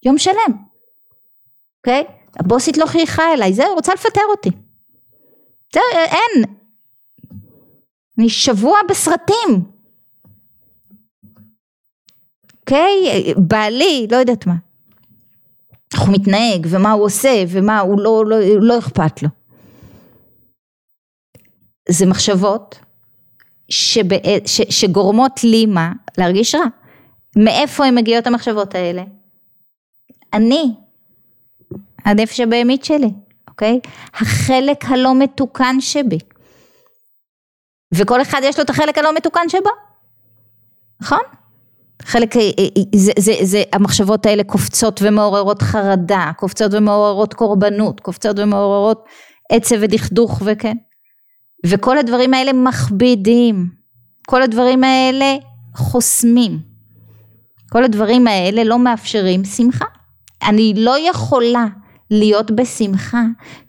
[0.05, 0.53] יום שלם,
[1.77, 2.03] אוקיי?
[2.39, 4.49] הבוסית לא חייכה אליי, זהו, רוצה לפטר אותי.
[5.73, 6.43] זהו, אין.
[8.19, 9.74] אני שבוע בסרטים.
[12.65, 13.33] אוקיי?
[13.37, 14.55] בעלי, לא יודעת מה.
[15.93, 19.29] איך הוא מתנהג, ומה הוא עושה, ומה הוא לא, לא, לא אכפת לו.
[21.89, 22.79] זה מחשבות
[23.69, 25.91] שבא, ש, שגורמות לי מה?
[26.17, 26.65] להרגיש רע.
[27.35, 29.03] מאיפה הן מגיעות המחשבות האלה?
[30.33, 30.73] אני
[32.05, 33.11] הנפש הבהמית שלי,
[33.47, 33.79] אוקיי?
[34.13, 36.19] החלק הלא מתוקן שבי.
[37.93, 39.69] וכל אחד יש לו את החלק הלא מתוקן שבו,
[41.01, 41.21] נכון?
[42.01, 47.99] חלק, אה, אה, אה, זה, זה, זה, המחשבות האלה קופצות ומעוררות חרדה, קופצות ומעוררות קורבנות,
[47.99, 49.05] קופצות ומעוררות
[49.51, 50.77] עצב ודכדוך וכן.
[51.65, 53.69] וכל הדברים האלה מכבידים,
[54.27, 55.35] כל הדברים האלה
[55.75, 56.59] חוסמים,
[57.69, 59.85] כל הדברים האלה לא מאפשרים שמחה.
[60.43, 61.65] אני לא יכולה
[62.11, 63.21] להיות בשמחה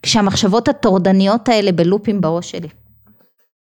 [0.02, 2.68] כשהמחשבות הטורדניות האלה בלופים בראש שלי.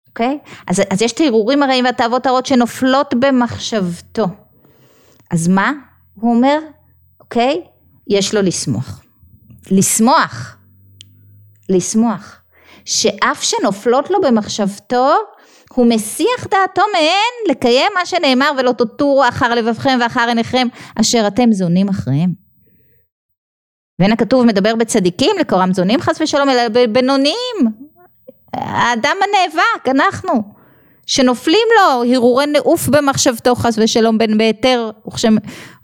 [0.10, 0.38] אוקיי?
[0.68, 4.28] אז, אז יש את ההרהורים הרעים והתאוות הרעות שנופלות במחשבתו.
[5.32, 5.72] אז מה?
[6.16, 6.60] הוא אומר,
[7.20, 7.62] אוקיי?
[8.08, 9.04] יש לו לשמוח.
[9.72, 10.58] לשמוח.
[11.70, 12.42] לשמוח.
[12.86, 15.14] שאף שנופלות לו במחשבתו
[15.74, 21.52] הוא מסיח דעתו מהן לקיים מה שנאמר ולא תותורו אחר לבבכם ואחר עיניכם אשר אתם
[21.52, 22.34] זונים אחריהם.
[24.00, 27.58] ואין הכתוב מדבר בצדיקים לקורם זונים חס ושלום אלא בבינוניים
[28.54, 30.54] האדם הנאבק אנחנו
[31.06, 34.92] שנופלים לו הרהורי נעוף במחשבתו חס ושלום בין בהיתר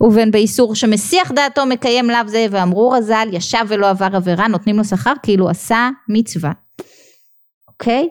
[0.02, 4.84] ובין באיסור שמסיח דעתו מקיים לאו זה ואמרו רז"ל ישב ולא עבר עבירה נותנים לו
[4.84, 6.52] שכר כאילו עשה מצווה
[7.80, 8.10] אוקיי?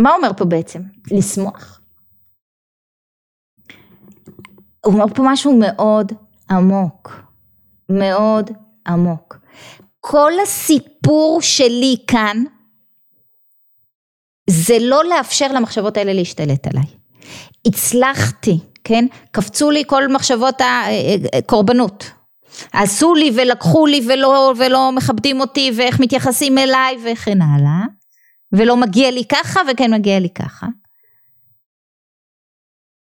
[0.00, 0.80] מה אומר פה בעצם?
[1.10, 1.80] לשמוח?
[4.84, 6.12] הוא אומר פה משהו מאוד
[6.50, 7.10] עמוק,
[7.88, 8.50] מאוד
[8.86, 9.38] עמוק.
[10.00, 12.44] כל הסיפור שלי כאן
[14.50, 16.86] זה לא לאפשר למחשבות האלה להשתלט עליי.
[17.66, 19.06] הצלחתי, כן?
[19.30, 20.54] קפצו לי כל מחשבות
[21.32, 22.10] הקורבנות.
[22.72, 27.84] עשו לי ולקחו לי ולא, ולא מכבדים אותי ואיך מתייחסים אליי וכן הלאה.
[28.52, 30.66] ולא מגיע לי ככה וכן מגיע לי ככה.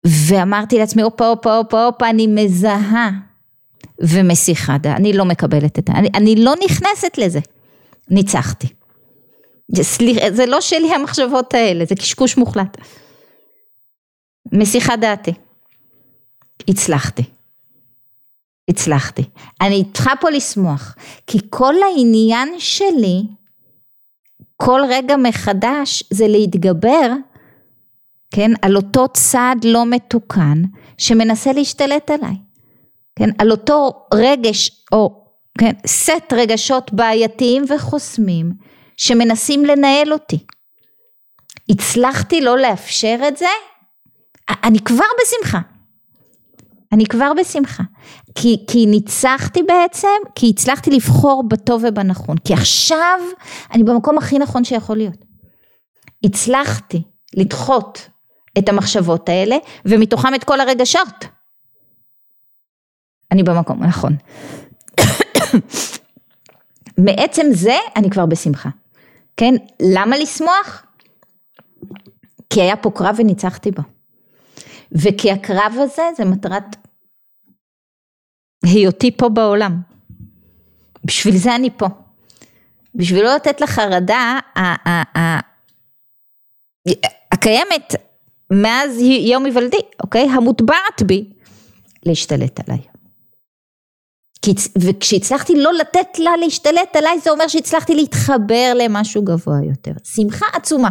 [0.06, 3.10] ואמרתי לעצמי הופה הופה הופה הופה אני מזהה
[4.00, 7.40] ומסיחה אני לא מקבלת את זה, אני, אני לא נכנסת לזה,
[8.10, 8.68] ניצחתי.
[9.82, 12.78] סליח, זה לא שלי המחשבות האלה, זה קשקוש מוחלט.
[14.52, 15.34] מסיחה דעתי,
[16.68, 17.24] הצלחתי.
[18.70, 19.24] הצלחתי.
[19.62, 20.96] אני צריכה פה לשמוח,
[21.28, 23.24] כי כל העניין שלי
[24.58, 27.12] כל רגע מחדש זה להתגבר,
[28.32, 30.62] כן, על אותו צעד לא מתוקן
[30.98, 32.36] שמנסה להשתלט עליי,
[33.16, 35.24] כן, על אותו רגש או
[35.58, 38.52] כן, סט רגשות בעייתיים וחוסמים
[38.98, 40.46] שמנסים לנהל אותי.
[41.70, 43.46] הצלחתי לא לאפשר את זה,
[44.64, 45.60] אני כבר בשמחה.
[46.92, 47.84] אני כבר בשמחה.
[48.36, 52.38] כי, כי ניצחתי בעצם, כי הצלחתי לבחור בטוב ובנכון.
[52.38, 53.20] כי עכשיו
[53.74, 55.26] אני במקום הכי נכון שיכול להיות.
[56.24, 57.04] הצלחתי
[57.36, 58.10] לדחות
[58.58, 61.26] את המחשבות האלה, ומתוכם את כל הרגשות.
[63.32, 64.16] אני במקום הנכון.
[67.06, 68.70] מעצם זה אני כבר בשמחה.
[69.38, 69.54] כן?
[69.82, 70.86] למה לשמוח?
[72.50, 73.82] כי היה פה קרב וניצחתי בו.
[74.92, 76.76] וכי הקרב הזה זה מטרת
[78.66, 79.82] היותי פה בעולם.
[81.06, 81.88] בשביל זה אני פה.
[82.96, 84.40] בשביל לא לתת לחרדה
[87.32, 87.96] הקיימת
[88.52, 90.30] מאז יום היוולדי, אוקיי?
[90.30, 91.34] המוטבעת בי,
[92.06, 92.93] להשתלט עליי.
[94.78, 99.92] וכשהצלחתי לא לתת לה להשתלט עליי, זה אומר שהצלחתי להתחבר למשהו גבוה יותר.
[100.04, 100.90] שמחה עצומה.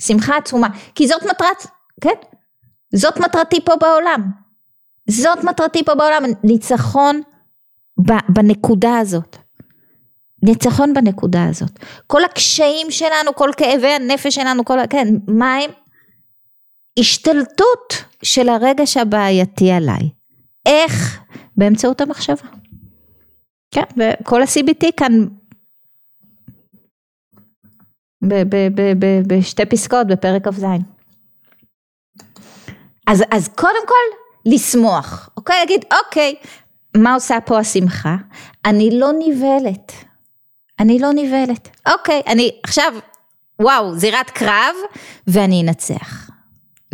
[0.00, 0.68] שמחה עצומה.
[0.94, 1.66] כי זאת מטרת,
[2.00, 2.14] כן?
[2.94, 4.30] זאת מטרתי פה בעולם.
[5.10, 7.20] זאת מטרתי פה בעולם, ניצחון
[8.28, 9.36] בנקודה הזאת.
[10.42, 11.78] ניצחון בנקודה הזאת.
[12.06, 15.70] כל הקשיים שלנו, כל כאבי הנפש שלנו, כל, כן, מה הם?
[16.98, 20.10] השתלטות של הרגש הבעייתי עליי.
[20.66, 21.20] איך?
[21.56, 22.48] באמצעות המחשבה.
[23.70, 25.12] כן, וכל ה-CBT כאן
[29.26, 30.64] בשתי פסקאות בפרק כ"ז.
[33.06, 35.56] אז, אז קודם כל לשמוח, אוקיי?
[35.58, 36.34] להגיד, אוקיי,
[36.96, 38.16] מה עושה פה השמחה?
[38.64, 39.92] אני לא נבהלת.
[40.80, 41.68] אני לא נבהלת.
[41.92, 42.92] אוקיי, אני עכשיו,
[43.60, 44.74] וואו, זירת קרב,
[45.26, 46.30] ואני אנצח.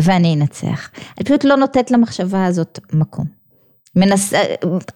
[0.00, 0.90] ואני אנצח.
[1.18, 3.37] אני פשוט לא נותנת למחשבה הזאת מקום.
[3.98, 4.32] מנס...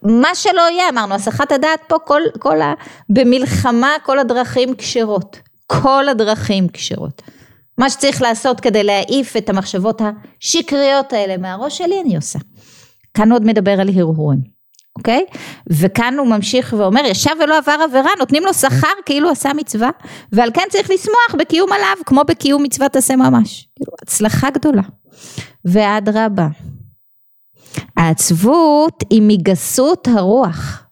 [0.02, 2.74] מה שלא יהיה, אמרנו, הסחת הדעת פה, כל, כל ה...
[3.08, 5.38] במלחמה כל הדרכים כשרות.
[5.66, 7.22] כל הדרכים כשרות.
[7.78, 10.02] מה שצריך לעשות כדי להעיף את המחשבות
[10.40, 12.38] השקריות האלה מהראש שלי אני עושה.
[13.14, 14.38] כאן הוא עוד מדבר על הרהורים,
[14.98, 15.24] אוקיי?
[15.66, 19.90] וכאן הוא ממשיך ואומר ישב ולא עבר עבירה נותנים לו שכר כאילו עשה מצווה
[20.32, 23.68] ועל כן צריך לשמוח בקיום עליו כמו בקיום מצוות עשה ממש.
[23.76, 24.82] כאילו הצלחה גדולה.
[25.64, 26.46] ואדרבה.
[28.02, 30.84] העצבות היא מגסות הרוח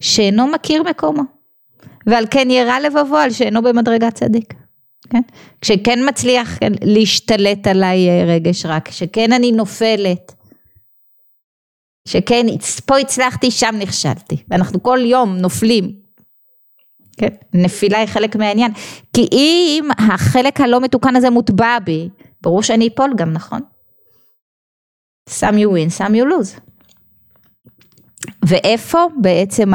[0.00, 1.22] שאינו מכיר מקומו
[2.06, 4.54] ועל כן ירא לבבו על שאינו במדרגת צדיק.
[5.10, 5.22] כן?
[5.60, 10.32] כשכן מצליח כן, להשתלט עליי אה, רגש רע, כשכן אני נופלת,
[12.08, 12.46] שכן
[12.86, 15.92] פה הצלחתי שם נכשלתי ואנחנו כל יום נופלים
[17.16, 18.72] כן נפילה היא חלק מהעניין
[19.12, 22.08] כי אם החלק הלא מתוקן הזה מוטבע בי
[22.40, 23.60] ברור שאני אפול גם נכון
[25.30, 26.60] some you win some you lose
[28.42, 29.72] ואיפה בעצם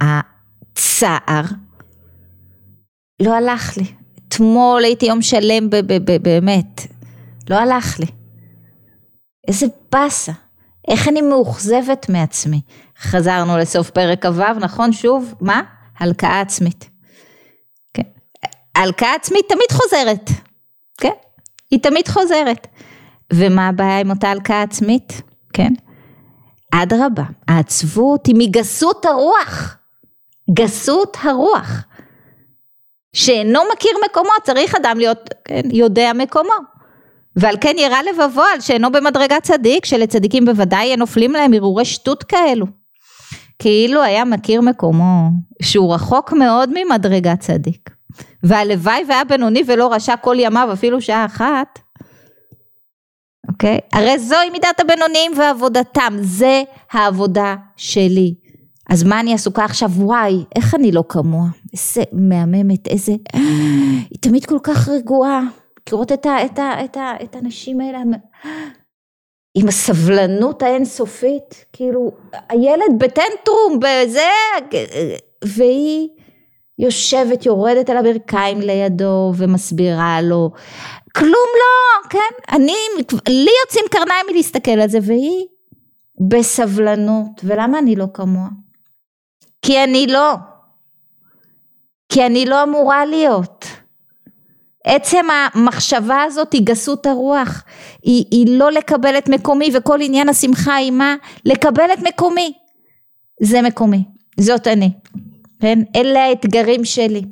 [0.00, 1.44] הצער
[3.22, 3.84] לא הלך לי
[4.30, 5.70] אתמול הייתי יום שלם
[6.22, 6.80] באמת,
[7.50, 8.06] לא הלך לי.
[9.48, 10.32] איזה באסה,
[10.88, 12.60] איך אני מאוכזבת מעצמי.
[12.98, 14.92] חזרנו לסוף פרק כ"ו, נכון?
[14.92, 15.62] שוב, מה?
[15.98, 16.90] הלקאה עצמית.
[17.94, 18.02] כן.
[18.74, 20.30] הלקאה עצמית תמיד חוזרת,
[21.00, 21.12] כן?
[21.70, 22.66] היא תמיד חוזרת.
[23.32, 25.22] ומה הבעיה עם אותה הלקאה עצמית?
[25.52, 25.72] כן?
[26.72, 29.76] אדרבה, העצבות היא מגסות הרוח.
[30.54, 31.84] גסות הרוח.
[33.12, 36.54] שאינו מכיר מקומו, צריך אדם להיות כן, יודע מקומו.
[37.36, 42.66] ועל כן ירא לבבו על שאינו במדרגת צדיק, שלצדיקים בוודאי נופלים להם הרהורי שטות כאלו.
[43.58, 45.28] כאילו היה מכיר מקומו,
[45.62, 47.90] שהוא רחוק מאוד ממדרגת צדיק.
[48.42, 51.78] והלוואי והיה בינוני ולא רשע כל ימיו אפילו שעה אחת.
[53.48, 53.78] אוקיי?
[53.92, 58.34] הרי זוהי מידת הבינוניים ועבודתם, זה העבודה שלי.
[58.90, 59.90] אז מה אני עסוקה עכשיו?
[59.90, 61.46] וואי, איך אני לא כמוה?
[61.72, 63.12] איזה מהממת, איזה...
[64.10, 65.40] היא תמיד כל כך רגועה.
[65.92, 67.98] לראות את, ה, את, ה, את, ה, את הנשים האלה
[69.58, 72.10] עם הסבלנות האינסופית, כאילו,
[72.48, 74.28] הילד בטנטרום, בזה,
[75.44, 76.08] והיא
[76.80, 80.50] יושבת, יורדת על הברכיים לידו ומסבירה לו,
[81.16, 82.74] כלום לא, כן, אני,
[83.28, 85.46] לי יוצאים קרניים מלהסתכל על זה, והיא
[86.28, 88.48] בסבלנות, ולמה אני לא כמוה?
[89.62, 90.34] כי אני לא,
[92.08, 93.66] כי אני לא אמורה להיות.
[94.84, 97.64] עצם המחשבה הזאת היא גסות הרוח,
[98.02, 101.14] היא, היא לא לקבל את מקומי וכל עניין השמחה היא מה?
[101.44, 102.52] לקבל את מקומי.
[103.42, 104.04] זה מקומי,
[104.40, 104.90] זאת אני,
[105.60, 105.78] כן?
[105.96, 107.22] אלה האתגרים שלי.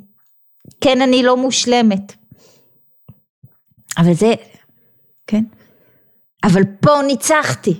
[0.81, 2.13] כן, אני לא מושלמת.
[3.97, 4.33] אבל זה,
[5.27, 5.43] כן?
[6.43, 7.73] אבל פה ניצחתי.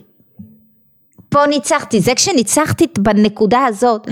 [1.30, 4.08] פה ניצחתי, זה כשניצחתי בנקודה הזאת,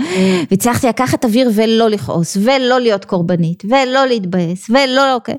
[0.50, 5.38] והצלחתי לקחת אוויר ולא לכעוס, ולא להיות קורבנית, ולא להתבאס, ולא, אוקיי.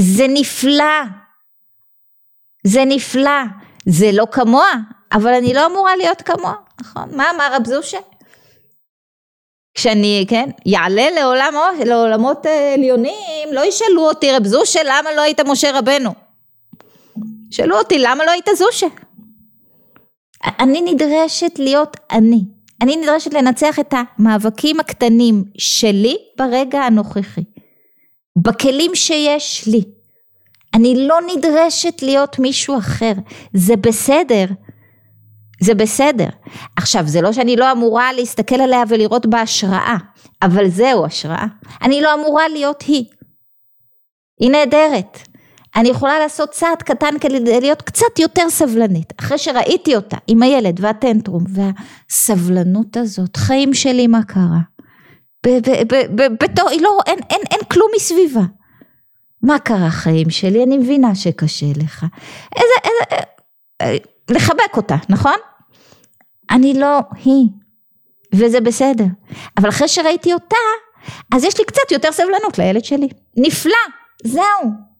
[0.00, 1.02] זה נפלא,
[2.64, 3.42] זה נפלא,
[3.86, 4.70] זה לא כמוה,
[5.12, 7.16] אבל אני לא אמורה להיות כמוה, נכון?
[7.16, 7.98] מה אמר רב זושה?
[9.74, 11.54] כשאני, כן, יעלה לעולם,
[11.86, 16.10] לעולמות אה, עליונים, לא ישאלו אותי רב זושה למה לא היית משה רבנו.
[17.50, 18.86] שאלו אותי למה לא היית זושה.
[20.44, 22.40] אני נדרשת להיות אני.
[22.82, 27.44] אני נדרשת לנצח את המאבקים הקטנים שלי ברגע הנוכחי.
[28.36, 29.82] בכלים שיש לי.
[30.74, 33.12] אני לא נדרשת להיות מישהו אחר.
[33.54, 34.44] זה בסדר.
[35.60, 36.28] זה בסדר.
[36.76, 39.96] עכשיו, זה לא שאני לא אמורה להסתכל עליה ולראות בה השראה,
[40.42, 41.46] אבל זהו השראה.
[41.82, 43.04] אני לא אמורה להיות היא.
[44.40, 45.18] היא נהדרת.
[45.76, 50.80] אני יכולה לעשות צעד קטן כדי להיות קצת יותר סבלנית, אחרי שראיתי אותה עם הילד
[50.80, 54.58] והטנטרום והסבלנות הזאת, חיים שלי מה קרה?
[56.40, 58.42] בתור, לא, אין, אין, אין כלום מסביבה.
[59.42, 60.64] מה קרה חיים שלי?
[60.64, 62.06] אני מבינה שקשה לך.
[62.56, 63.22] איזה, איזה,
[63.80, 63.96] אה,
[64.30, 65.36] לחבק אותה, נכון?
[66.50, 67.48] אני לא היא,
[68.34, 69.04] וזה בסדר.
[69.56, 70.56] אבל אחרי שראיתי אותה,
[71.34, 73.08] אז יש לי קצת יותר סבלנות לילד שלי.
[73.36, 73.72] נפלא,
[74.24, 74.90] זהו.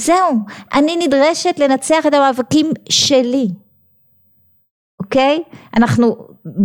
[0.00, 0.38] זהו,
[0.74, 3.48] אני נדרשת לנצח את המאבקים שלי,
[5.00, 5.42] אוקיי?
[5.76, 6.16] אנחנו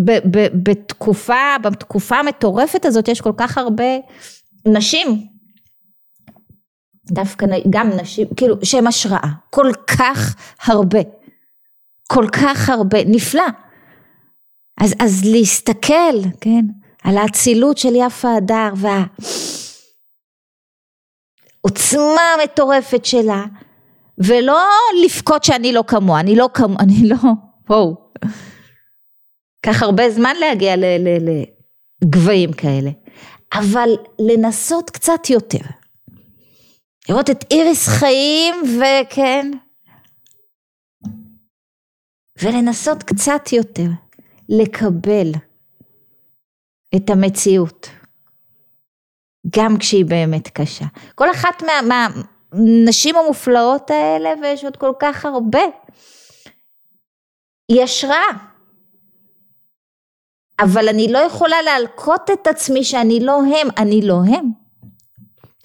[0.05, 3.97] ב- ב- בתקופה, בתקופה המטורפת הזאת יש כל כך הרבה
[4.67, 5.27] נשים,
[7.11, 10.99] דווקא גם נשים, כאילו שהם השראה, כל כך הרבה,
[12.07, 13.47] כל כך הרבה, נפלא.
[14.81, 16.65] אז, אז להסתכל, כן,
[17.03, 19.03] על האצילות של יפה הדר וה...
[21.65, 23.43] העוצמה המטורפת שלה,
[24.17, 24.59] ולא
[25.05, 27.31] לבכות שאני לא כמוה, אני לא כמוה, אני לא,
[27.69, 27.95] וואו.
[29.61, 30.75] קח הרבה זמן להגיע
[32.01, 32.89] לגבהים כאלה,
[33.53, 33.89] אבל
[34.19, 35.65] לנסות קצת יותר.
[37.09, 39.51] לראות את איריס חיים וכן,
[42.43, 43.89] ולנסות קצת יותר
[44.49, 45.31] לקבל
[46.95, 47.89] את המציאות.
[49.55, 50.85] גם כשהיא באמת קשה.
[51.15, 55.61] כל אחת מהנשים מה, המופלאות האלה, ויש עוד כל כך הרבה,
[57.71, 58.55] היא השראה.
[60.59, 64.64] אבל אני לא יכולה להלקות את עצמי שאני לא הם, אני לא הם.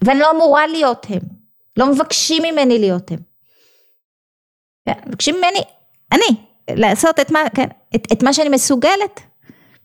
[0.05, 1.21] ואני לא אמורה להיות הם.
[1.77, 3.19] לא מבקשים ממני להיות הם.
[5.07, 5.63] מבקשים ממני,
[6.13, 6.37] אני,
[6.71, 9.21] לעשות את מה, כן, את, את מה שאני מסוגלת.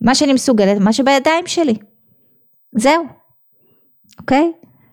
[0.02, 1.76] מה שאני מסוגלת, מה שבידיים שלי.
[2.78, 3.06] זהו.
[4.20, 4.52] אוקיי?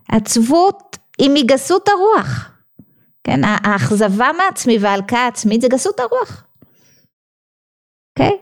[0.09, 2.51] עצבות היא מגסות הרוח.
[3.25, 6.45] כן, האכזבה מעצמי וההלקאה העצמית זה גסות הרוח.
[8.11, 8.39] אוקיי?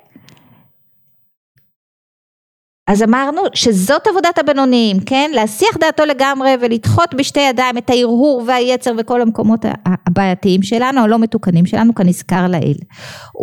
[2.90, 5.30] אז אמרנו שזאת עבודת הבינוניים, כן?
[5.34, 9.60] להסיח דעתו לגמרי ולדחות בשתי ידיים את ההרהור והיצר וכל המקומות
[10.06, 12.76] הבעייתיים שלנו, הלא מתוקנים שלנו, כנזכר לעיל.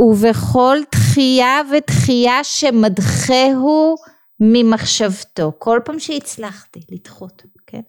[0.07, 3.95] ובכל תחייה ותחייה שמדחהו
[4.39, 7.81] ממחשבתו, כל פעם שהצלחתי לדחות, כן?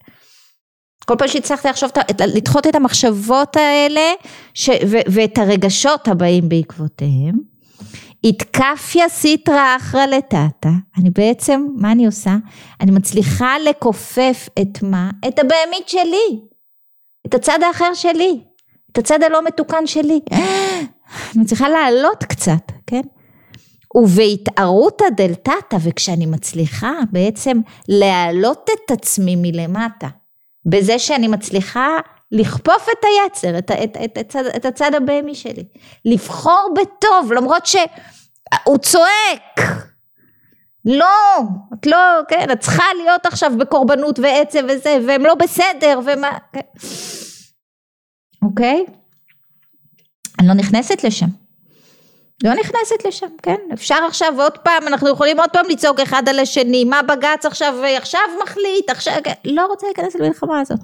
[1.04, 1.90] כל פעם שהצלחתי לחשוב,
[2.26, 4.12] לדחות את המחשבות האלה
[4.54, 7.57] ש, ו, ואת הרגשות הבאים בעקבותיהם,
[8.24, 12.36] התקפיה סיטרא אחרא לטאטא, אני בעצם, מה אני עושה?
[12.80, 15.10] אני מצליחה לכופף את מה?
[15.28, 16.40] את הבהמית שלי,
[17.26, 18.40] את הצד האחר שלי,
[18.92, 20.20] את הצד הלא מתוקן שלי.
[21.36, 23.00] אני צריכה לעלות קצת, כן?
[23.94, 30.08] ובהתערותא דלתתא, וכשאני מצליחה בעצם להעלות את עצמי מלמטה,
[30.66, 31.88] בזה שאני מצליחה
[32.32, 35.64] לכפוף את היצר, את, את, את, את, את הצד הבהמי שלי,
[36.04, 39.60] לבחור בטוב, למרות שהוא צועק,
[40.84, 41.38] לא,
[41.74, 41.96] את לא,
[42.28, 46.60] כן, את צריכה להיות עכשיו בקורבנות ועצב וזה, והם לא בסדר, ומה, כן.
[48.42, 48.84] אוקיי?
[50.38, 51.26] אני לא נכנסת לשם.
[52.44, 53.56] לא נכנסת לשם, כן?
[53.72, 57.74] אפשר עכשיו עוד פעם, אנחנו יכולים עוד פעם לצעוק אחד על השני, מה בג"ץ עכשיו,
[57.96, 59.32] עכשיו מחליט, עכשיו, כן?
[59.44, 60.80] לא רוצה להיכנס למלחמה הזאת.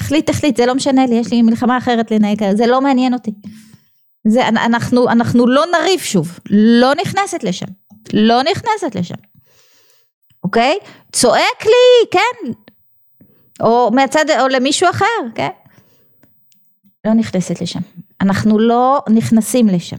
[0.00, 3.30] החליט, החליט, זה לא משנה לי, יש לי מלחמה אחרת לנהל, זה לא מעניין אותי.
[4.26, 7.66] זה, אנחנו, אנחנו לא נריב שוב, לא נכנסת לשם,
[8.12, 9.14] לא נכנסת לשם,
[10.44, 10.78] אוקיי?
[11.12, 12.52] צועק לי, כן?
[13.60, 15.48] או מהצד, או למישהו אחר, כן?
[17.04, 17.80] לא נכנסת לשם,
[18.20, 19.96] אנחנו לא נכנסים לשם.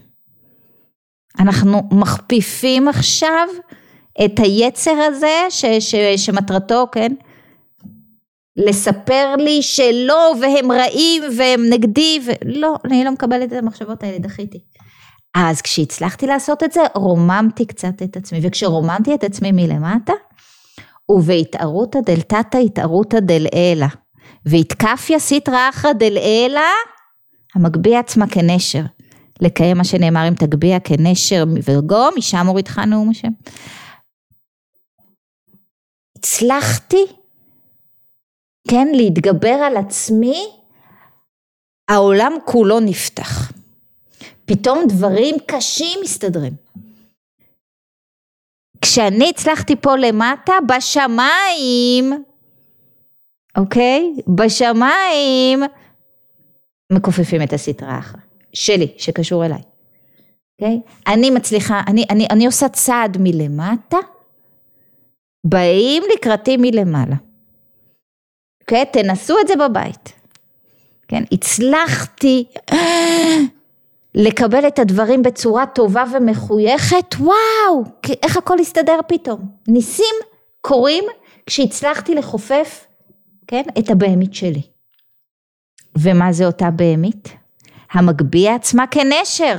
[1.40, 3.48] אנחנו מכפיפים עכשיו
[4.26, 7.12] את היצר הזה ש, ש, שמטרתו, כן,
[8.68, 14.60] לספר לי שלא והם רעים והם נגדי ולא, אני לא מקבלת את המחשבות האלה, דחיתי.
[15.36, 20.14] אז כשהצלחתי לעשות את זה, רוממתי קצת את עצמי, וכשרוממתי את עצמי מלמטה,
[21.10, 23.88] ובהתערותא דלתתא התערותא דלעילא,
[24.46, 26.62] והתקפיה סיטרא אחרא דלעילא,
[27.56, 28.82] המגביה עצמה כנשר.
[29.42, 33.28] לקיים מה שנאמר אם תגביה כנשר וגו, משם הורידך נאום השם.
[36.18, 37.06] הצלחתי,
[38.70, 40.48] כן, להתגבר על עצמי,
[41.90, 43.52] העולם כולו נפתח.
[44.46, 46.54] פתאום דברים קשים מסתדרים.
[48.82, 52.24] כשאני הצלחתי פה למטה, בשמיים,
[53.58, 54.14] אוקיי?
[54.28, 55.64] בשמיים
[56.92, 58.20] מכופפים את הסטרה אחת.
[58.54, 59.62] שלי, שקשור אליי.
[60.62, 60.80] אוקיי?
[61.08, 63.98] אני מצליחה, אני, אני, אני עושה צעד מלמטה,
[65.44, 67.29] באים לקראתי מלמעלה.
[68.70, 68.86] אוקיי?
[68.86, 70.14] תנסו את זה בבית.
[71.08, 71.24] כן?
[71.32, 72.46] הצלחתי
[74.16, 77.84] לקבל את הדברים בצורה טובה ומחויכת, וואו,
[78.24, 79.40] איך הכל הסתדר פתאום.
[79.68, 80.16] ניסים
[80.62, 81.04] קורים
[81.46, 82.86] כשהצלחתי לחופף,
[83.48, 84.62] כן, את הבהמית שלי.
[85.98, 87.30] ומה זה אותה בהמית?
[87.92, 89.56] המגביה עצמה כנשר,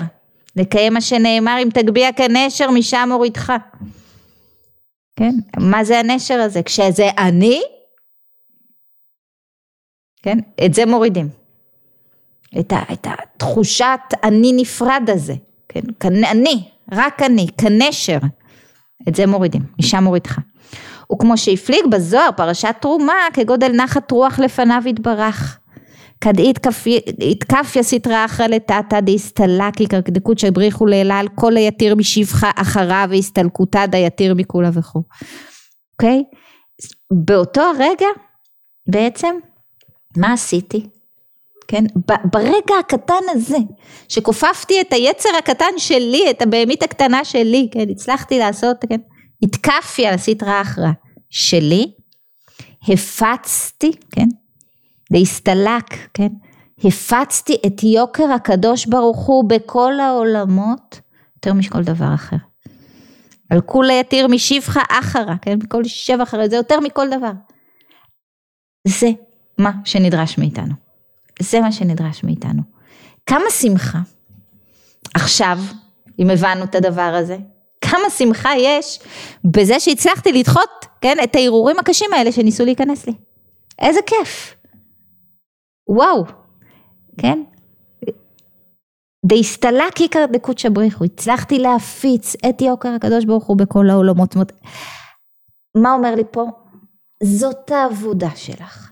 [0.56, 3.52] לקיים מה שנאמר אם תגביה כנשר משם הורידך.
[5.16, 6.62] כן, מה זה הנשר הזה?
[6.62, 7.62] כשזה אני,
[10.22, 11.28] כן, את זה מורידים.
[12.60, 15.34] את, ה, את התחושת אני נפרד הזה,
[15.68, 15.80] כן,
[16.30, 18.18] אני, רק אני, כנשר,
[19.08, 20.38] את זה מורידים, משם מורידך.
[21.12, 25.58] וכמו שהפליג בזוהר פרשת תרומה כגודל נחת רוח לפניו יתברך.
[26.20, 26.58] כדאית
[27.82, 34.70] סטרא אחרא לטאטא דאיסטלקי כדקות שבריחו לאלה על כל היתיר משבחה אחריו והסתלקותא דיתיר מכולה
[34.72, 35.02] וכו'.
[35.92, 36.24] אוקיי?
[37.12, 38.06] באותו הרגע
[38.88, 39.34] בעצם
[40.16, 40.86] מה עשיתי?
[41.68, 41.84] כן?
[42.24, 43.58] ברגע הקטן הזה
[44.08, 47.90] שכופפתי את היצר הקטן שלי, את הבהמית הקטנה שלי, כן?
[47.90, 49.00] הצלחתי לעשות, כן?
[49.42, 50.90] התקפי על הסטרא אחרא
[51.30, 51.92] שלי,
[52.88, 54.26] הפצתי, כן?
[55.11, 56.28] להסתלק, כן?
[56.84, 61.00] הפצתי את יוקר הקדוש ברוך הוא בכל העולמות,
[61.36, 62.36] יותר מכל דבר אחר.
[63.50, 65.58] על כולי יתיר משבחה אחרה, כן?
[65.62, 67.32] מכל שבע אחרה, זה יותר מכל דבר.
[68.88, 69.11] זה
[69.61, 70.74] מה שנדרש מאיתנו.
[71.40, 72.62] זה מה שנדרש מאיתנו.
[73.26, 73.98] כמה שמחה
[75.14, 75.58] עכשיו,
[76.18, 77.36] אם הבנו את הדבר הזה,
[77.80, 79.00] כמה שמחה יש
[79.44, 83.12] בזה שהצלחתי לדחות, כן, את ההרהורים הקשים האלה שניסו להיכנס לי.
[83.78, 84.54] איזה כיף.
[85.88, 86.24] וואו,
[87.18, 87.42] כן?
[89.26, 94.34] דאיסטלק עיקר דקות בריחו, הצלחתי להפיץ את יוקר הקדוש ברוך הוא בכל העולמות.
[95.76, 96.46] מה אומר לי פה?
[97.22, 98.89] זאת העבודה שלך.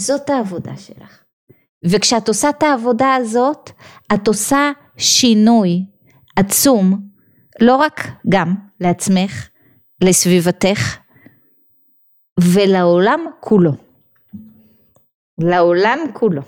[0.00, 1.22] זאת העבודה שלך.
[1.84, 3.70] וכשאת עושה את העבודה הזאת,
[4.14, 5.84] את עושה שינוי
[6.36, 7.08] עצום,
[7.60, 9.48] לא רק גם לעצמך,
[10.04, 10.98] לסביבתך
[12.40, 13.72] ולעולם כולו.
[15.38, 16.42] לעולם כולו.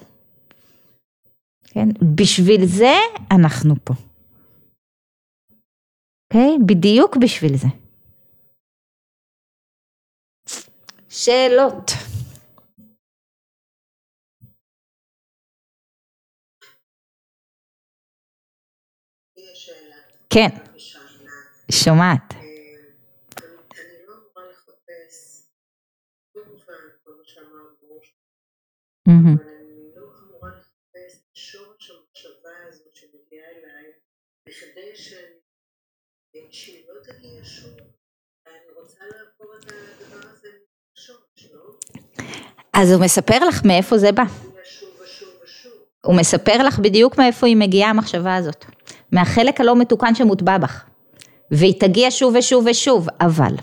[1.64, 1.88] כן?
[2.14, 2.94] בשביל זה
[3.30, 3.94] אנחנו פה.
[6.24, 6.56] אוקיי?
[6.56, 6.64] Okay?
[6.66, 7.68] בדיוק בשביל זה.
[11.08, 11.90] שאלות.
[27.32, 28.14] שאמרת בראש,
[29.06, 29.36] מהמם.
[29.36, 33.92] אבל אני לא אמורה לחפש את שורש המחשבה הזאת שמגיעה אליי,
[34.48, 35.40] בכדי שאני,
[36.36, 37.76] אה, שהיא לא תגיע שוב.
[38.46, 40.48] אני רוצה לעבור את הדבר הזה
[40.96, 41.74] מהשורש, לא?
[42.72, 44.24] אז הוא מספר לך מאיפה זה בא.
[46.04, 48.64] הוא מספר לך בדיוק מאיפה היא מגיעה המחשבה הזאת.
[49.12, 50.84] מהחלק הלא מתוקן שמוטבע בך.
[51.50, 53.54] והיא תגיע שוב ושוב ושוב, אבל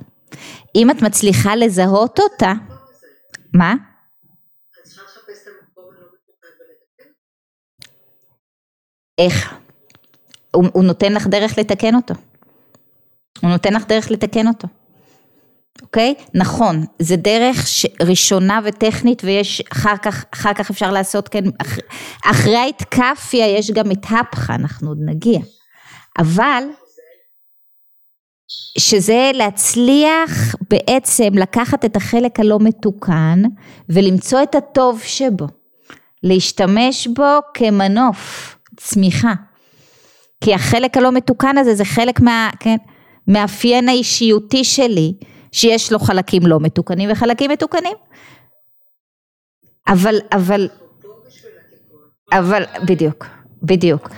[0.76, 2.54] אם את מצליחה לזהות אותה.
[3.54, 3.76] מה?
[9.18, 9.54] איך?
[10.56, 12.14] הוא, הוא נותן לך דרך לתקן אותו.
[13.42, 14.68] הוא נותן לך דרך לתקן אותו.
[15.82, 16.14] אוקיי?
[16.34, 21.78] נכון, זה דרך ש- ראשונה וטכנית ויש אחר כך, אחר כך אפשר לעשות כן, אח,
[22.26, 25.40] אחרי ההתקפיה יש גם את הפכה, אנחנו עוד נגיע.
[26.20, 26.64] אבל
[28.78, 33.42] שזה להצליח בעצם לקחת את החלק הלא מתוקן
[33.90, 35.48] ולמצוא את הטוב שבו,
[36.24, 39.34] להשתמש בו כמנוף צמיחה.
[40.44, 42.78] כי החלק הלא מתוקן הזה זה חלק מה, כן,
[43.28, 45.14] מאפיין האישיותי שלי,
[45.52, 47.98] שיש לו חלקים לא מתוקנים וחלקים מתוקנים.
[49.88, 50.70] אבל, אבל.
[52.34, 53.26] אבל, בדיוק,
[53.64, 54.10] בדיוק.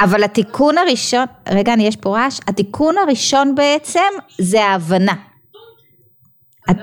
[0.00, 4.00] אבל התיקון הראשון, רגע, אני יש פה רעש, התיקון הראשון בעצם
[4.38, 5.12] זה ההבנה.
[6.70, 6.76] את-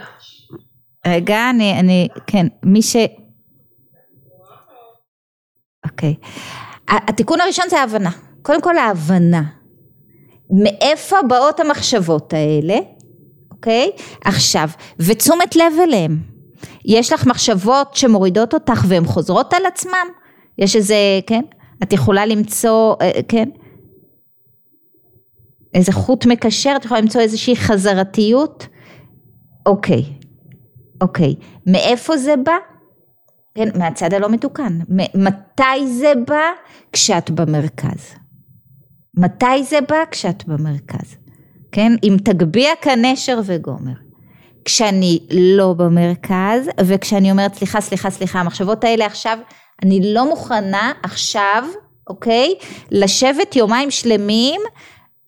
[1.07, 2.95] רגע, אני, אני, כן, מי ש...
[5.85, 6.15] אוקיי.
[6.87, 8.09] התיקון הראשון זה ההבנה.
[8.41, 9.41] קודם כל ההבנה.
[10.63, 12.75] מאיפה באות המחשבות האלה,
[13.63, 13.91] אוקיי?
[14.25, 16.19] עכשיו, ותשומת לב אליהם.
[16.85, 20.07] יש לך מחשבות שמורידות אותך והן חוזרות על עצמם?
[20.57, 20.95] יש איזה,
[21.27, 21.41] כן?
[21.83, 23.49] את יכולה למצוא, אה, כן?
[25.73, 28.67] איזה חוט מקשר, את יכולה למצוא איזושהי חזרתיות?
[29.65, 30.03] אוקיי,
[31.01, 31.35] אוקיי.
[31.67, 32.55] מאיפה זה בא?
[33.55, 34.79] כן, מהצד הלא מתוקן.
[35.15, 36.43] מתי זה בא?
[36.91, 38.15] כשאת במרכז.
[39.17, 39.97] מתי זה בא?
[40.11, 41.22] כשאת במרכז.
[41.73, 41.91] כן?
[42.03, 43.93] אם תגביה כנשר וגומר.
[44.65, 49.37] כשאני לא במרכז, וכשאני אומרת סליחה, סליחה, סליחה, המחשבות האלה עכשיו,
[49.83, 51.63] אני לא מוכנה עכשיו,
[52.09, 52.55] אוקיי?
[52.91, 54.61] לשבת יומיים שלמים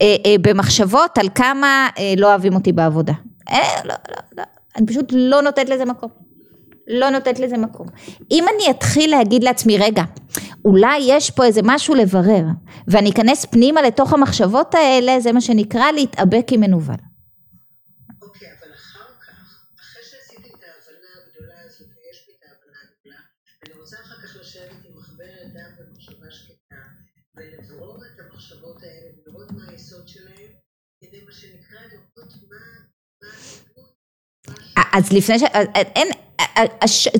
[0.01, 3.13] אה, אה, במחשבות על כמה אה, לא אוהבים אותי בעבודה.
[3.49, 4.43] אה, לא, לא, לא,
[4.77, 6.24] אני פשוט לא נותנת לזה מקום.
[6.87, 7.87] לא נותנת לזה מקום.
[8.31, 10.03] אם אני אתחיל להגיד לעצמי, רגע,
[10.65, 12.43] אולי יש פה איזה משהו לברר,
[12.87, 16.95] ואני אכנס פנימה לתוך המחשבות האלה, זה מה שנקרא להתאבק עם מנוול.
[27.37, 29.09] ולברור את המחשבות האלה,
[29.51, 30.51] מה היסוד שלהם,
[31.01, 32.85] כדי מה שנקרא לראות מה
[34.93, 35.43] אז לפני ש...
[35.95, 36.07] אין...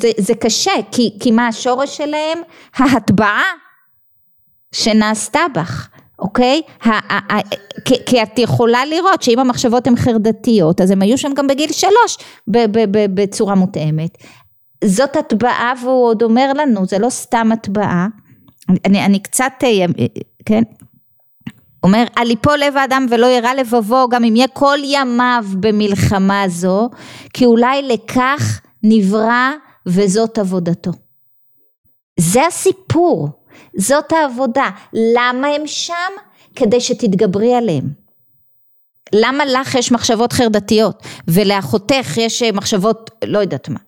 [0.01, 2.39] זה, זה קשה, כי, כי מה השורש שלהם?
[2.75, 3.43] ההטבעה
[4.71, 5.87] שנעשתה בך,
[6.19, 6.61] אוקיי?
[8.05, 12.17] כי, את יכולה לראות שאם המחשבות הן חרדתיות, אז הם היו שם גם בגיל שלוש
[13.13, 14.17] בצורה מותאמת.
[14.83, 18.07] זאת הטבעה והוא עוד אומר לנו, זה לא סתם הטבעה.
[18.85, 19.85] אני, אני קצת, אה,
[20.45, 20.63] כן?
[21.83, 26.89] אומר, על יפול לב האדם ולא ירא לבבו, גם אם יהיה כל ימיו במלחמה זו,
[27.33, 29.51] כי אולי לכך נברא
[29.85, 30.91] וזאת עבודתו.
[32.19, 33.29] זה הסיפור,
[33.77, 34.69] זאת העבודה.
[34.93, 36.11] למה הם שם?
[36.55, 37.89] כדי שתתגברי עליהם.
[39.13, 43.79] למה לך יש מחשבות חרדתיות ולאחותך יש אה, מחשבות לא יודעת מה,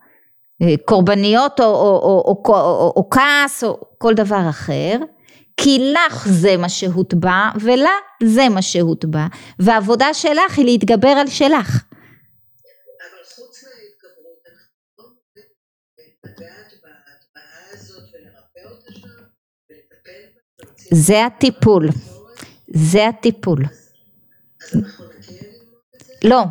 [0.62, 4.98] אה, קורבניות או, או, או, או, או, או, או כעס או כל דבר אחר?
[5.58, 7.90] כי לך זה מה שהוטבע ולה
[8.24, 9.28] זה מה שהוטבע
[9.60, 11.84] והעבודה שלך היא להתגבר על שלך.
[13.00, 15.48] אבל חוץ מההתגברות, אנחנו לא יכולים
[16.24, 19.24] לגעת בהטבעה הזאת ולרפא אותה שם,
[19.70, 21.90] ולטפל בה, ולהוציא זה הטיפול,
[22.68, 23.64] זה הטיפול.
[26.24, 26.44] לא,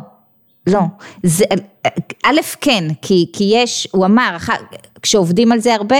[0.67, 0.81] לא.
[1.23, 1.45] זה,
[2.25, 4.37] א' כן, כי, כי יש, הוא אמר,
[5.01, 5.97] כשעובדים על זה הרבה,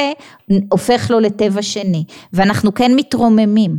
[0.72, 2.04] הופך לו לטבע שני.
[2.34, 3.78] ואנחנו כן מתרוממים,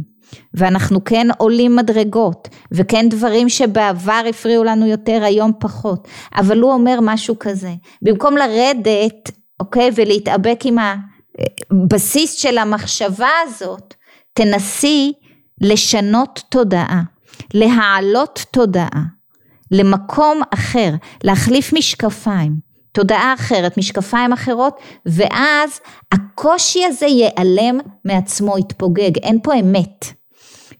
[0.55, 6.09] ואנחנו כן עולים מדרגות, וכן דברים שבעבר הפריעו לנו יותר, היום פחות.
[6.35, 9.31] אבל הוא אומר משהו כזה, במקום לרדת,
[9.61, 10.77] אוקיי, ולהתאבק עם
[11.71, 13.95] הבסיס של המחשבה הזאת,
[14.39, 15.13] תנסי
[15.61, 17.03] לשנות תודעה,
[17.55, 19.03] להעלות תודעה.
[19.71, 20.91] למקום אחר,
[21.25, 22.53] להחליף משקפיים,
[22.93, 25.81] תודעה אחרת, משקפיים אחרות, ואז
[26.13, 30.05] הקושי הזה ייעלם מעצמו, יתפוגג, אין פה אמת.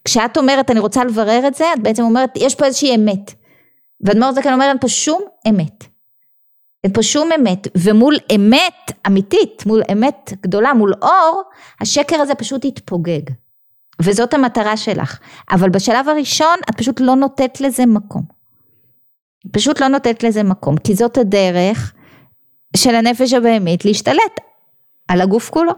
[0.05, 3.33] כשאת אומרת אני רוצה לברר את זה, את בעצם אומרת יש פה איזושהי אמת.
[4.05, 5.83] ואדמו"ר זקן אומר אין פה שום אמת.
[6.83, 11.41] אין פה שום אמת, ומול אמת אמיתית, מול אמת גדולה, מול אור,
[11.81, 13.21] השקר הזה פשוט יתפוגג.
[14.01, 15.19] וזאת המטרה שלך.
[15.51, 18.23] אבל בשלב הראשון את פשוט לא נותנת לזה מקום.
[19.51, 21.93] פשוט לא נותנת לזה מקום, כי זאת הדרך
[22.77, 24.39] של הנפש הבהמית להשתלט
[25.07, 25.71] על הגוף כולו.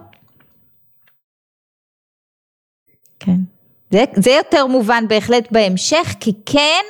[3.19, 3.37] כן.
[3.91, 6.83] זה, זה יותר מובן בהחלט בהמשך, כי כן,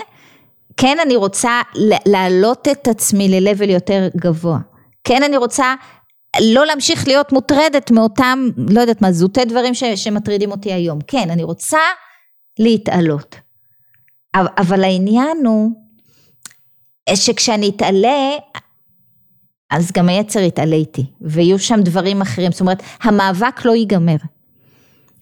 [0.77, 1.61] כן אני רוצה
[2.05, 4.59] להעלות את עצמי ל-level יותר גבוה.
[5.03, 5.75] כן אני רוצה
[6.39, 10.99] לא להמשיך להיות מוטרדת מאותם, לא יודעת מה, זוטי דברים ש, שמטרידים אותי היום.
[11.07, 11.79] כן, אני רוצה
[12.59, 13.35] להתעלות.
[14.35, 15.71] אבל, העניין הוא
[17.15, 18.29] שכשאני אתעלה,
[19.69, 22.51] אז גם היצר יתעלה איתי, ויהיו שם דברים אחרים.
[22.51, 24.15] זאת אומרת, המאבק לא ייגמר.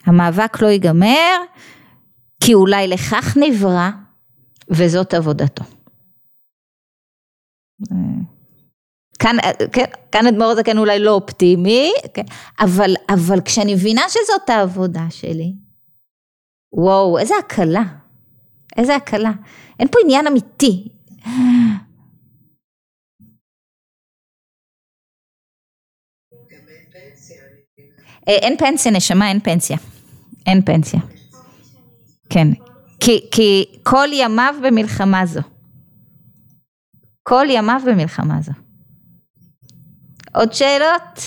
[0.06, 1.38] המאבק לא ייגמר,
[2.44, 3.90] כי אולי לכך נברא,
[4.70, 5.64] וזאת עבודתו.
[9.20, 9.36] כאן,
[9.72, 12.24] כן, כאן אדמו"ר הזקן אולי לא אופטימי, כן,
[12.60, 15.54] אבל, אבל כשאני מבינה שזאת העבודה שלי,
[16.74, 17.84] וואו, איזה הקלה,
[18.78, 19.32] איזה הקלה.
[19.80, 20.88] אין פה עניין אמיתי.
[28.28, 29.78] אה, אין פנסיה נשמה, אין פנסיה.
[30.46, 31.00] אין פנסיה.
[32.30, 32.48] כן.
[33.00, 35.42] כי, כי כל ימיו במלחמה זו.
[37.24, 38.52] כל ימיו במלחמה זו.
[40.36, 41.20] עוד שאלות?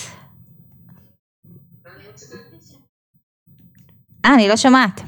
[4.24, 5.00] אה, אני לא שומעת.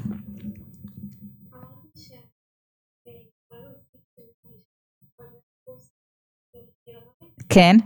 [7.49, 7.77] כן.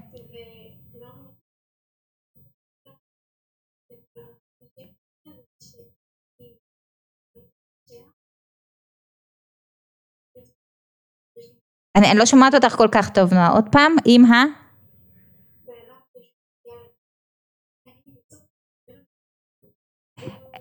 [11.97, 13.49] אני, אני לא שומעת אותך כל כך טוב, נועה.
[13.49, 14.68] עוד פעם, עם ה...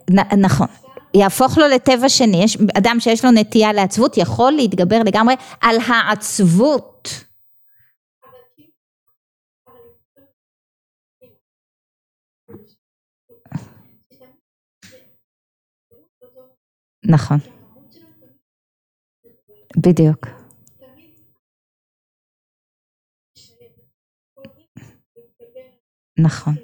[0.09, 0.67] נ, נכון.
[1.13, 2.43] יהפוך לו לטבע שני.
[2.43, 7.09] יש אדם שיש לו נטייה לעצבות יכול להתגבר לגמרי על העצבות.
[17.09, 17.37] נכון.
[19.77, 20.27] בדיוק.
[26.19, 26.55] נכון.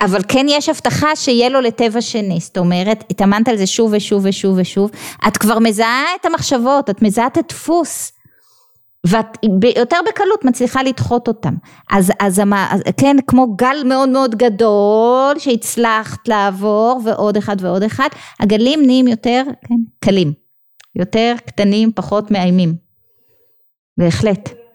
[0.00, 4.22] אבל כן יש הבטחה שיהיה לו לטבע שני, זאת אומרת, התאמנת על זה שוב ושוב
[4.24, 4.90] ושוב ושוב,
[5.28, 8.12] את כבר מזהה את המחשבות, את מזהה את הדפוס,
[9.06, 9.26] ואת
[9.76, 11.54] יותר בקלות מצליחה לדחות אותם.
[11.90, 12.42] אז, אז
[12.96, 18.08] כן, כמו גל מאוד מאוד גדול שהצלחת לעבור, ועוד אחד ועוד אחד,
[18.40, 20.32] הגלים נהיים יותר, כן, קלים,
[20.96, 22.74] יותר קטנים, פחות מאיימים.
[23.98, 24.65] בהחלט.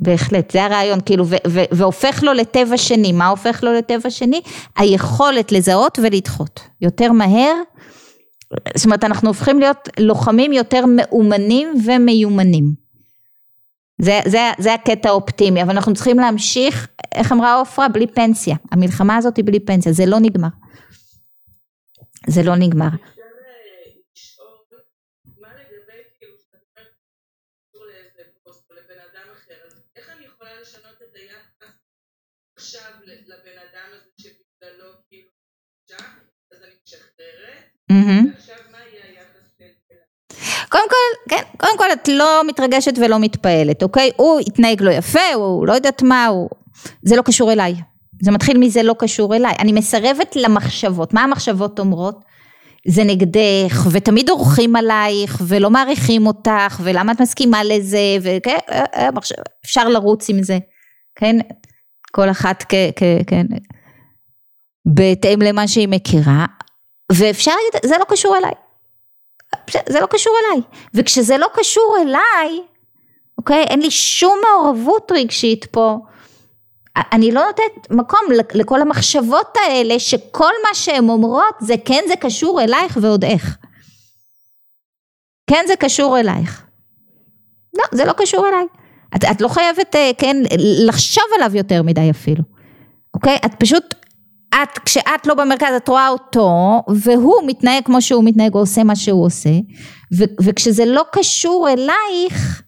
[0.00, 1.24] בהחלט, זה הרעיון, כאילו,
[1.70, 4.40] והופך לו לטבע שני, מה הופך לו לטבע שני?
[4.76, 7.54] היכולת לזהות ולדחות, יותר מהר,
[8.76, 12.74] זאת אומרת אנחנו הופכים להיות לוחמים יותר מאומנים ומיומנים.
[14.00, 17.88] זה, זה, זה הקטע האופטימי, אבל אנחנו צריכים להמשיך, איך אמרה עופרה?
[17.88, 18.56] בלי פנסיה.
[18.72, 20.48] המלחמה הזאת היא בלי פנסיה, זה לא נגמר.
[22.26, 22.88] זה לא נגמר.
[40.68, 44.10] קודם כל, כן, קודם כל את לא מתרגשת ולא מתפעלת, אוקיי?
[44.16, 46.48] הוא התנהג לא יפה, הוא לא יודעת מה, הוא...
[47.02, 47.74] זה לא קשור אליי.
[48.22, 49.54] זה מתחיל מזה לא קשור אליי.
[49.58, 51.14] אני מסרבת למחשבות.
[51.14, 52.24] מה המחשבות אומרות?
[52.86, 59.08] זה נגדך, ותמיד דורכים עלייך, ולא מעריכים אותך, ולמה את מסכימה לזה, וכן, אה, אה,
[59.64, 60.58] אפשר לרוץ עם זה,
[61.14, 61.36] כן?
[62.10, 62.74] כל אחת כ...
[62.96, 63.46] כ כן.
[64.94, 66.46] בהתאם למה שהיא מכירה,
[67.12, 68.52] ואפשר להגיד, זה לא קשור אליי.
[69.88, 70.62] זה לא קשור אליי.
[70.94, 72.60] וכשזה לא קשור אליי,
[73.38, 75.98] אוקיי, אין לי שום מעורבות רגשית פה,
[76.96, 78.20] אני לא נותנת מקום
[78.54, 83.56] לכל המחשבות האלה שכל מה שהן אומרות זה כן זה קשור אלייך ועוד איך.
[85.46, 86.66] כן זה קשור אלייך.
[87.74, 88.66] לא, זה לא קשור אליי.
[89.16, 90.36] את, את לא חייבת, אה, כן,
[90.86, 92.42] לחשוב עליו יותר מדי אפילו.
[93.14, 93.36] אוקיי?
[93.46, 93.94] את פשוט
[94.54, 98.96] את, כשאת לא במרכז את רואה אותו והוא מתנהג כמו שהוא מתנהג או עושה מה
[98.96, 99.50] שהוא עושה
[100.18, 102.62] ו, וכשזה לא קשור אלייך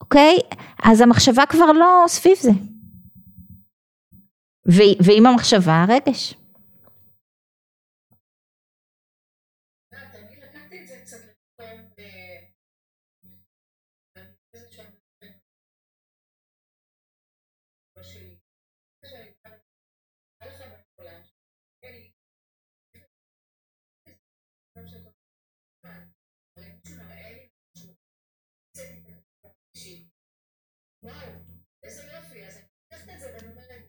[0.00, 0.38] אוקיי
[0.82, 2.50] אז המחשבה כבר לא סביב זה
[4.72, 6.34] ו, ועם המחשבה הרגש
[31.06, 31.16] וואו,
[31.84, 33.82] איזה יופי, אז אני לקחת את זה ואני אומרת,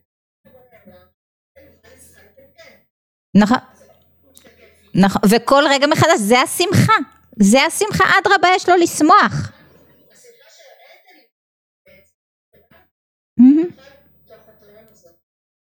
[4.94, 6.92] נכון, וכל רגע מחדש זה השמחה,
[7.38, 9.52] זה השמחה, אדרבה יש לו לשמוח.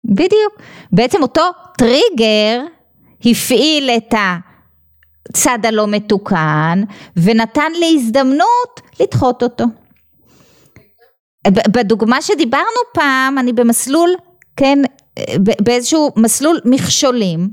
[0.04, 0.54] בדיוק,
[0.92, 1.42] בעצם אותו
[1.78, 2.60] טריגר
[3.20, 4.14] הפעיל את
[5.28, 6.82] הצד הלא מתוקן
[7.16, 9.64] ונתן לי הזדמנות לדחות אותו.
[11.48, 14.10] בדוגמה שדיברנו פעם, אני במסלול,
[14.56, 14.78] כן,
[15.38, 17.48] באיזשהו מסלול מכשולים,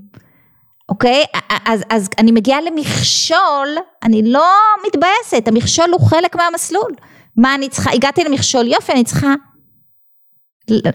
[0.89, 1.23] אוקיי?
[1.65, 3.67] אז, אז אני מגיעה למכשול,
[4.03, 4.49] אני לא
[4.87, 6.91] מתבאסת, המכשול הוא חלק מהמסלול.
[7.37, 9.33] מה אני צריכה, הגעתי למכשול, יופי, אני צריכה,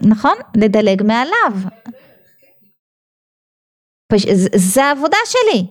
[0.02, 0.34] נכון?
[0.56, 1.52] לדלג מעליו.
[4.54, 5.66] זה העבודה שלי.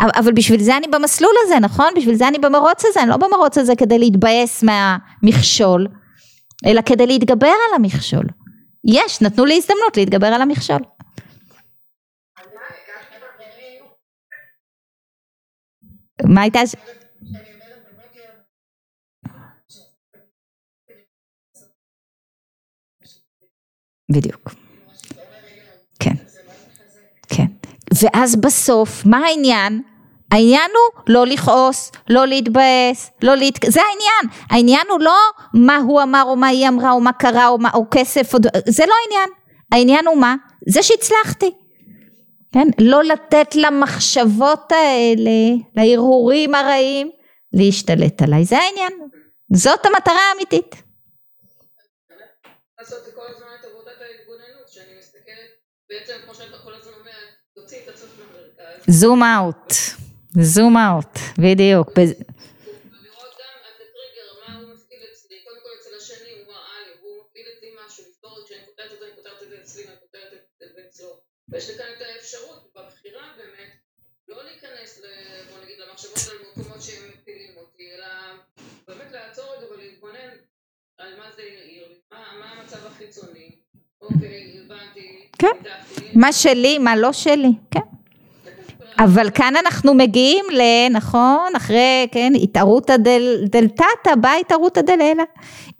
[0.00, 1.86] אבל בשביל זה אני במסלול הזה, נכון?
[1.96, 5.86] בשביל זה אני במרוץ הזה, אני לא במרוץ הזה כדי להתבאס מהמכשול,
[6.66, 8.26] אלא כדי להתגבר על המכשול.
[8.84, 10.82] יש, נתנו לי הזדמנות להתגבר על המכשול.
[16.24, 16.60] מה הייתה...
[24.12, 24.54] בדיוק.
[26.00, 26.14] כן.
[27.28, 27.46] כן.
[28.02, 29.82] ואז בסוף, מה העניין?
[30.34, 33.58] העניין הוא לא לכעוס, לא להתבאס, לא להת...
[33.68, 34.40] זה העניין.
[34.50, 35.18] העניין הוא לא
[35.54, 38.38] מה הוא אמר או מה היא אמרה או מה קרה או, מה, או כסף, או...
[38.66, 39.30] זה לא העניין.
[39.72, 40.36] העניין הוא מה?
[40.68, 41.50] זה שהצלחתי.
[42.52, 42.68] כן?
[42.78, 45.30] לא לתת למחשבות האלה,
[45.76, 47.10] להרהורים הרעים,
[47.52, 48.44] להשתלט עליי.
[48.44, 48.92] זה העניין.
[49.52, 50.76] זאת המטרה האמיתית.
[58.88, 59.72] זום אאוט.
[60.40, 61.90] זום אאוט, בדיוק.
[71.48, 73.70] ויש לי כאן את האפשרות בבחירה באמת
[74.28, 75.00] לא להיכנס
[75.50, 78.06] בוא נגיד למחשבות על מקומות שהם מפילים אותי אלא
[78.88, 80.30] באמת לעצור רגע ולהתבונן
[80.98, 83.50] על מה זה יאיר, מה המצב החיצוני.
[84.00, 85.56] אוקיי הבנתי, כן,
[86.14, 87.80] מה שלי מה לא שלי, כן
[88.98, 95.24] אבל כאן אנחנו מגיעים לנכון אחרי כן התערותא דל, דלתתא באה התערותא דלעילא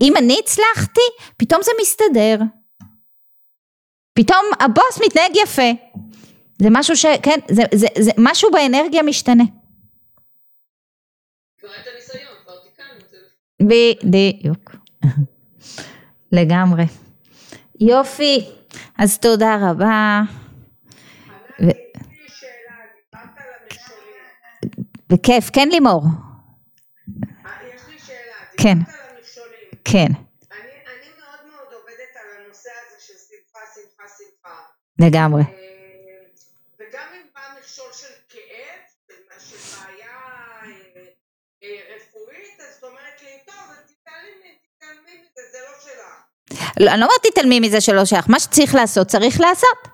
[0.00, 1.00] אם אני הצלחתי
[1.36, 2.38] פתאום זה מסתדר
[4.14, 5.70] פתאום הבוס מתנהג יפה
[6.62, 7.06] זה משהו ש...
[7.22, 9.44] כן, זה, זה, זה משהו באנרגיה משתנה.
[14.04, 14.76] בדיוק.
[16.32, 16.84] לגמרי.
[17.80, 18.44] יופי,
[18.98, 20.22] אז תודה רבה.
[25.08, 26.02] בכיף, כן לימור.
[27.74, 28.34] יש לי שאלה.
[28.56, 28.78] כן.
[29.84, 30.06] כן.
[30.50, 34.60] אני מאוד מאוד עובדת על הנושא הזה של שמחה, שמחה, שמחה.
[34.98, 35.42] לגמרי.
[36.78, 40.18] וגם אם בא מכשול של כאב, של בעיה
[41.96, 43.92] רפואית, אז את אומרת לי, טוב, אז
[44.78, 46.60] תתעלמי מזה, זה לא שלך.
[46.80, 49.93] לא, אני לא אומרת תתעלמי מזה שלא שייך, מה שצריך לעשות, צריך לעשות.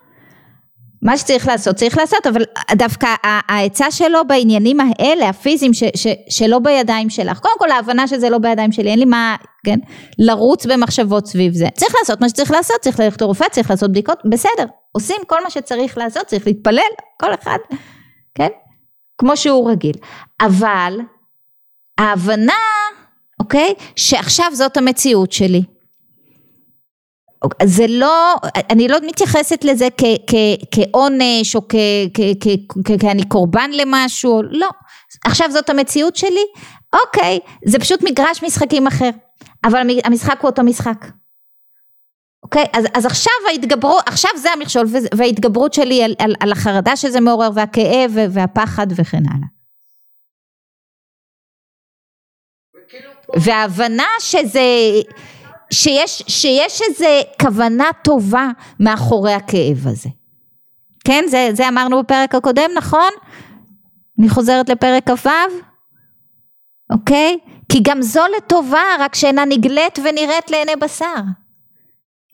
[1.02, 2.42] מה שצריך לעשות צריך לעשות אבל
[2.72, 8.30] דווקא העצה שלו בעניינים האלה הפיזיים ש, ש, שלא בידיים שלך קודם כל ההבנה שזה
[8.30, 9.36] לא בידיים שלי אין לי מה
[9.66, 9.78] כן
[10.18, 11.66] לרוץ במחשבות סביב זה.
[11.74, 15.50] צריך לעשות מה שצריך לעשות צריך ללכת לרופא צריך לעשות בדיקות בסדר עושים כל מה
[15.50, 16.90] שצריך לעשות צריך להתפלל
[17.20, 17.58] כל אחד
[18.34, 18.48] כן
[19.18, 19.94] כמו שהוא רגיל.
[20.40, 20.98] אבל
[21.98, 22.52] ההבנה
[23.40, 25.62] אוקיי שעכשיו זאת המציאות שלי
[27.62, 28.34] זה לא,
[28.70, 29.88] אני לא מתייחסת לזה
[30.70, 34.68] כעונש או כי אני קורבן למשהו, לא.
[35.24, 36.44] עכשיו זאת המציאות שלי,
[36.92, 39.10] אוקיי, זה פשוט מגרש משחקים אחר,
[39.64, 41.06] אבל המשחק הוא אותו משחק.
[42.42, 47.20] אוקיי, אז, אז עכשיו ההתגברות, עכשיו זה המכשול וההתגברות שלי על, על, על החרדה שזה
[47.20, 49.48] מעורר והכאב והפחד וכן הלאה.
[53.36, 54.60] וההבנה שזה
[55.72, 58.48] שיש, שיש איזה כוונה טובה
[58.80, 60.08] מאחורי הכאב הזה.
[61.04, 63.10] כן, זה, זה אמרנו בפרק הקודם, נכון?
[64.18, 65.28] אני חוזרת לפרק כ"ו,
[66.92, 67.38] אוקיי?
[67.72, 71.14] כי גם זו לטובה, רק שאינה נגלית ונראית לעיני בשר.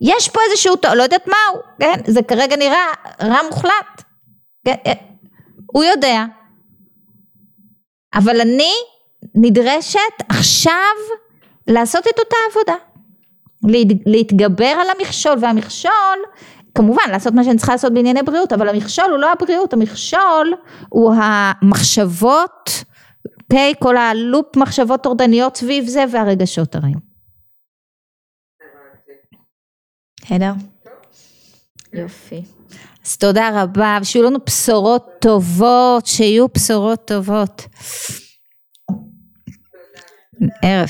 [0.00, 2.00] יש פה איזשהו, לא יודעת מהו, כן?
[2.06, 2.86] זה כרגע נראה
[3.22, 4.02] רע מוחלט.
[4.66, 4.74] כן?
[4.86, 4.92] אה,
[5.66, 6.24] הוא יודע.
[8.14, 8.72] אבל אני
[9.34, 10.94] נדרשת עכשיו
[11.66, 12.85] לעשות את אותה עבודה.
[14.06, 16.18] להתגבר על המכשול והמכשול
[16.74, 20.54] כמובן לעשות מה שאני צריכה לעשות בענייני בריאות אבל המכשול הוא לא הבריאות המכשול
[20.88, 22.84] הוא המחשבות
[23.50, 26.98] אוקיי okay, כל הלופ מחשבות טורדניות סביב זה והרגשות הרעים.
[30.22, 30.52] בסדר?
[31.92, 32.42] יופי.
[33.06, 37.62] אז תודה רבה, ושיהיו לנו בשורות טובות, שיהיו בשורות טובות.
[40.62, 40.84] ערב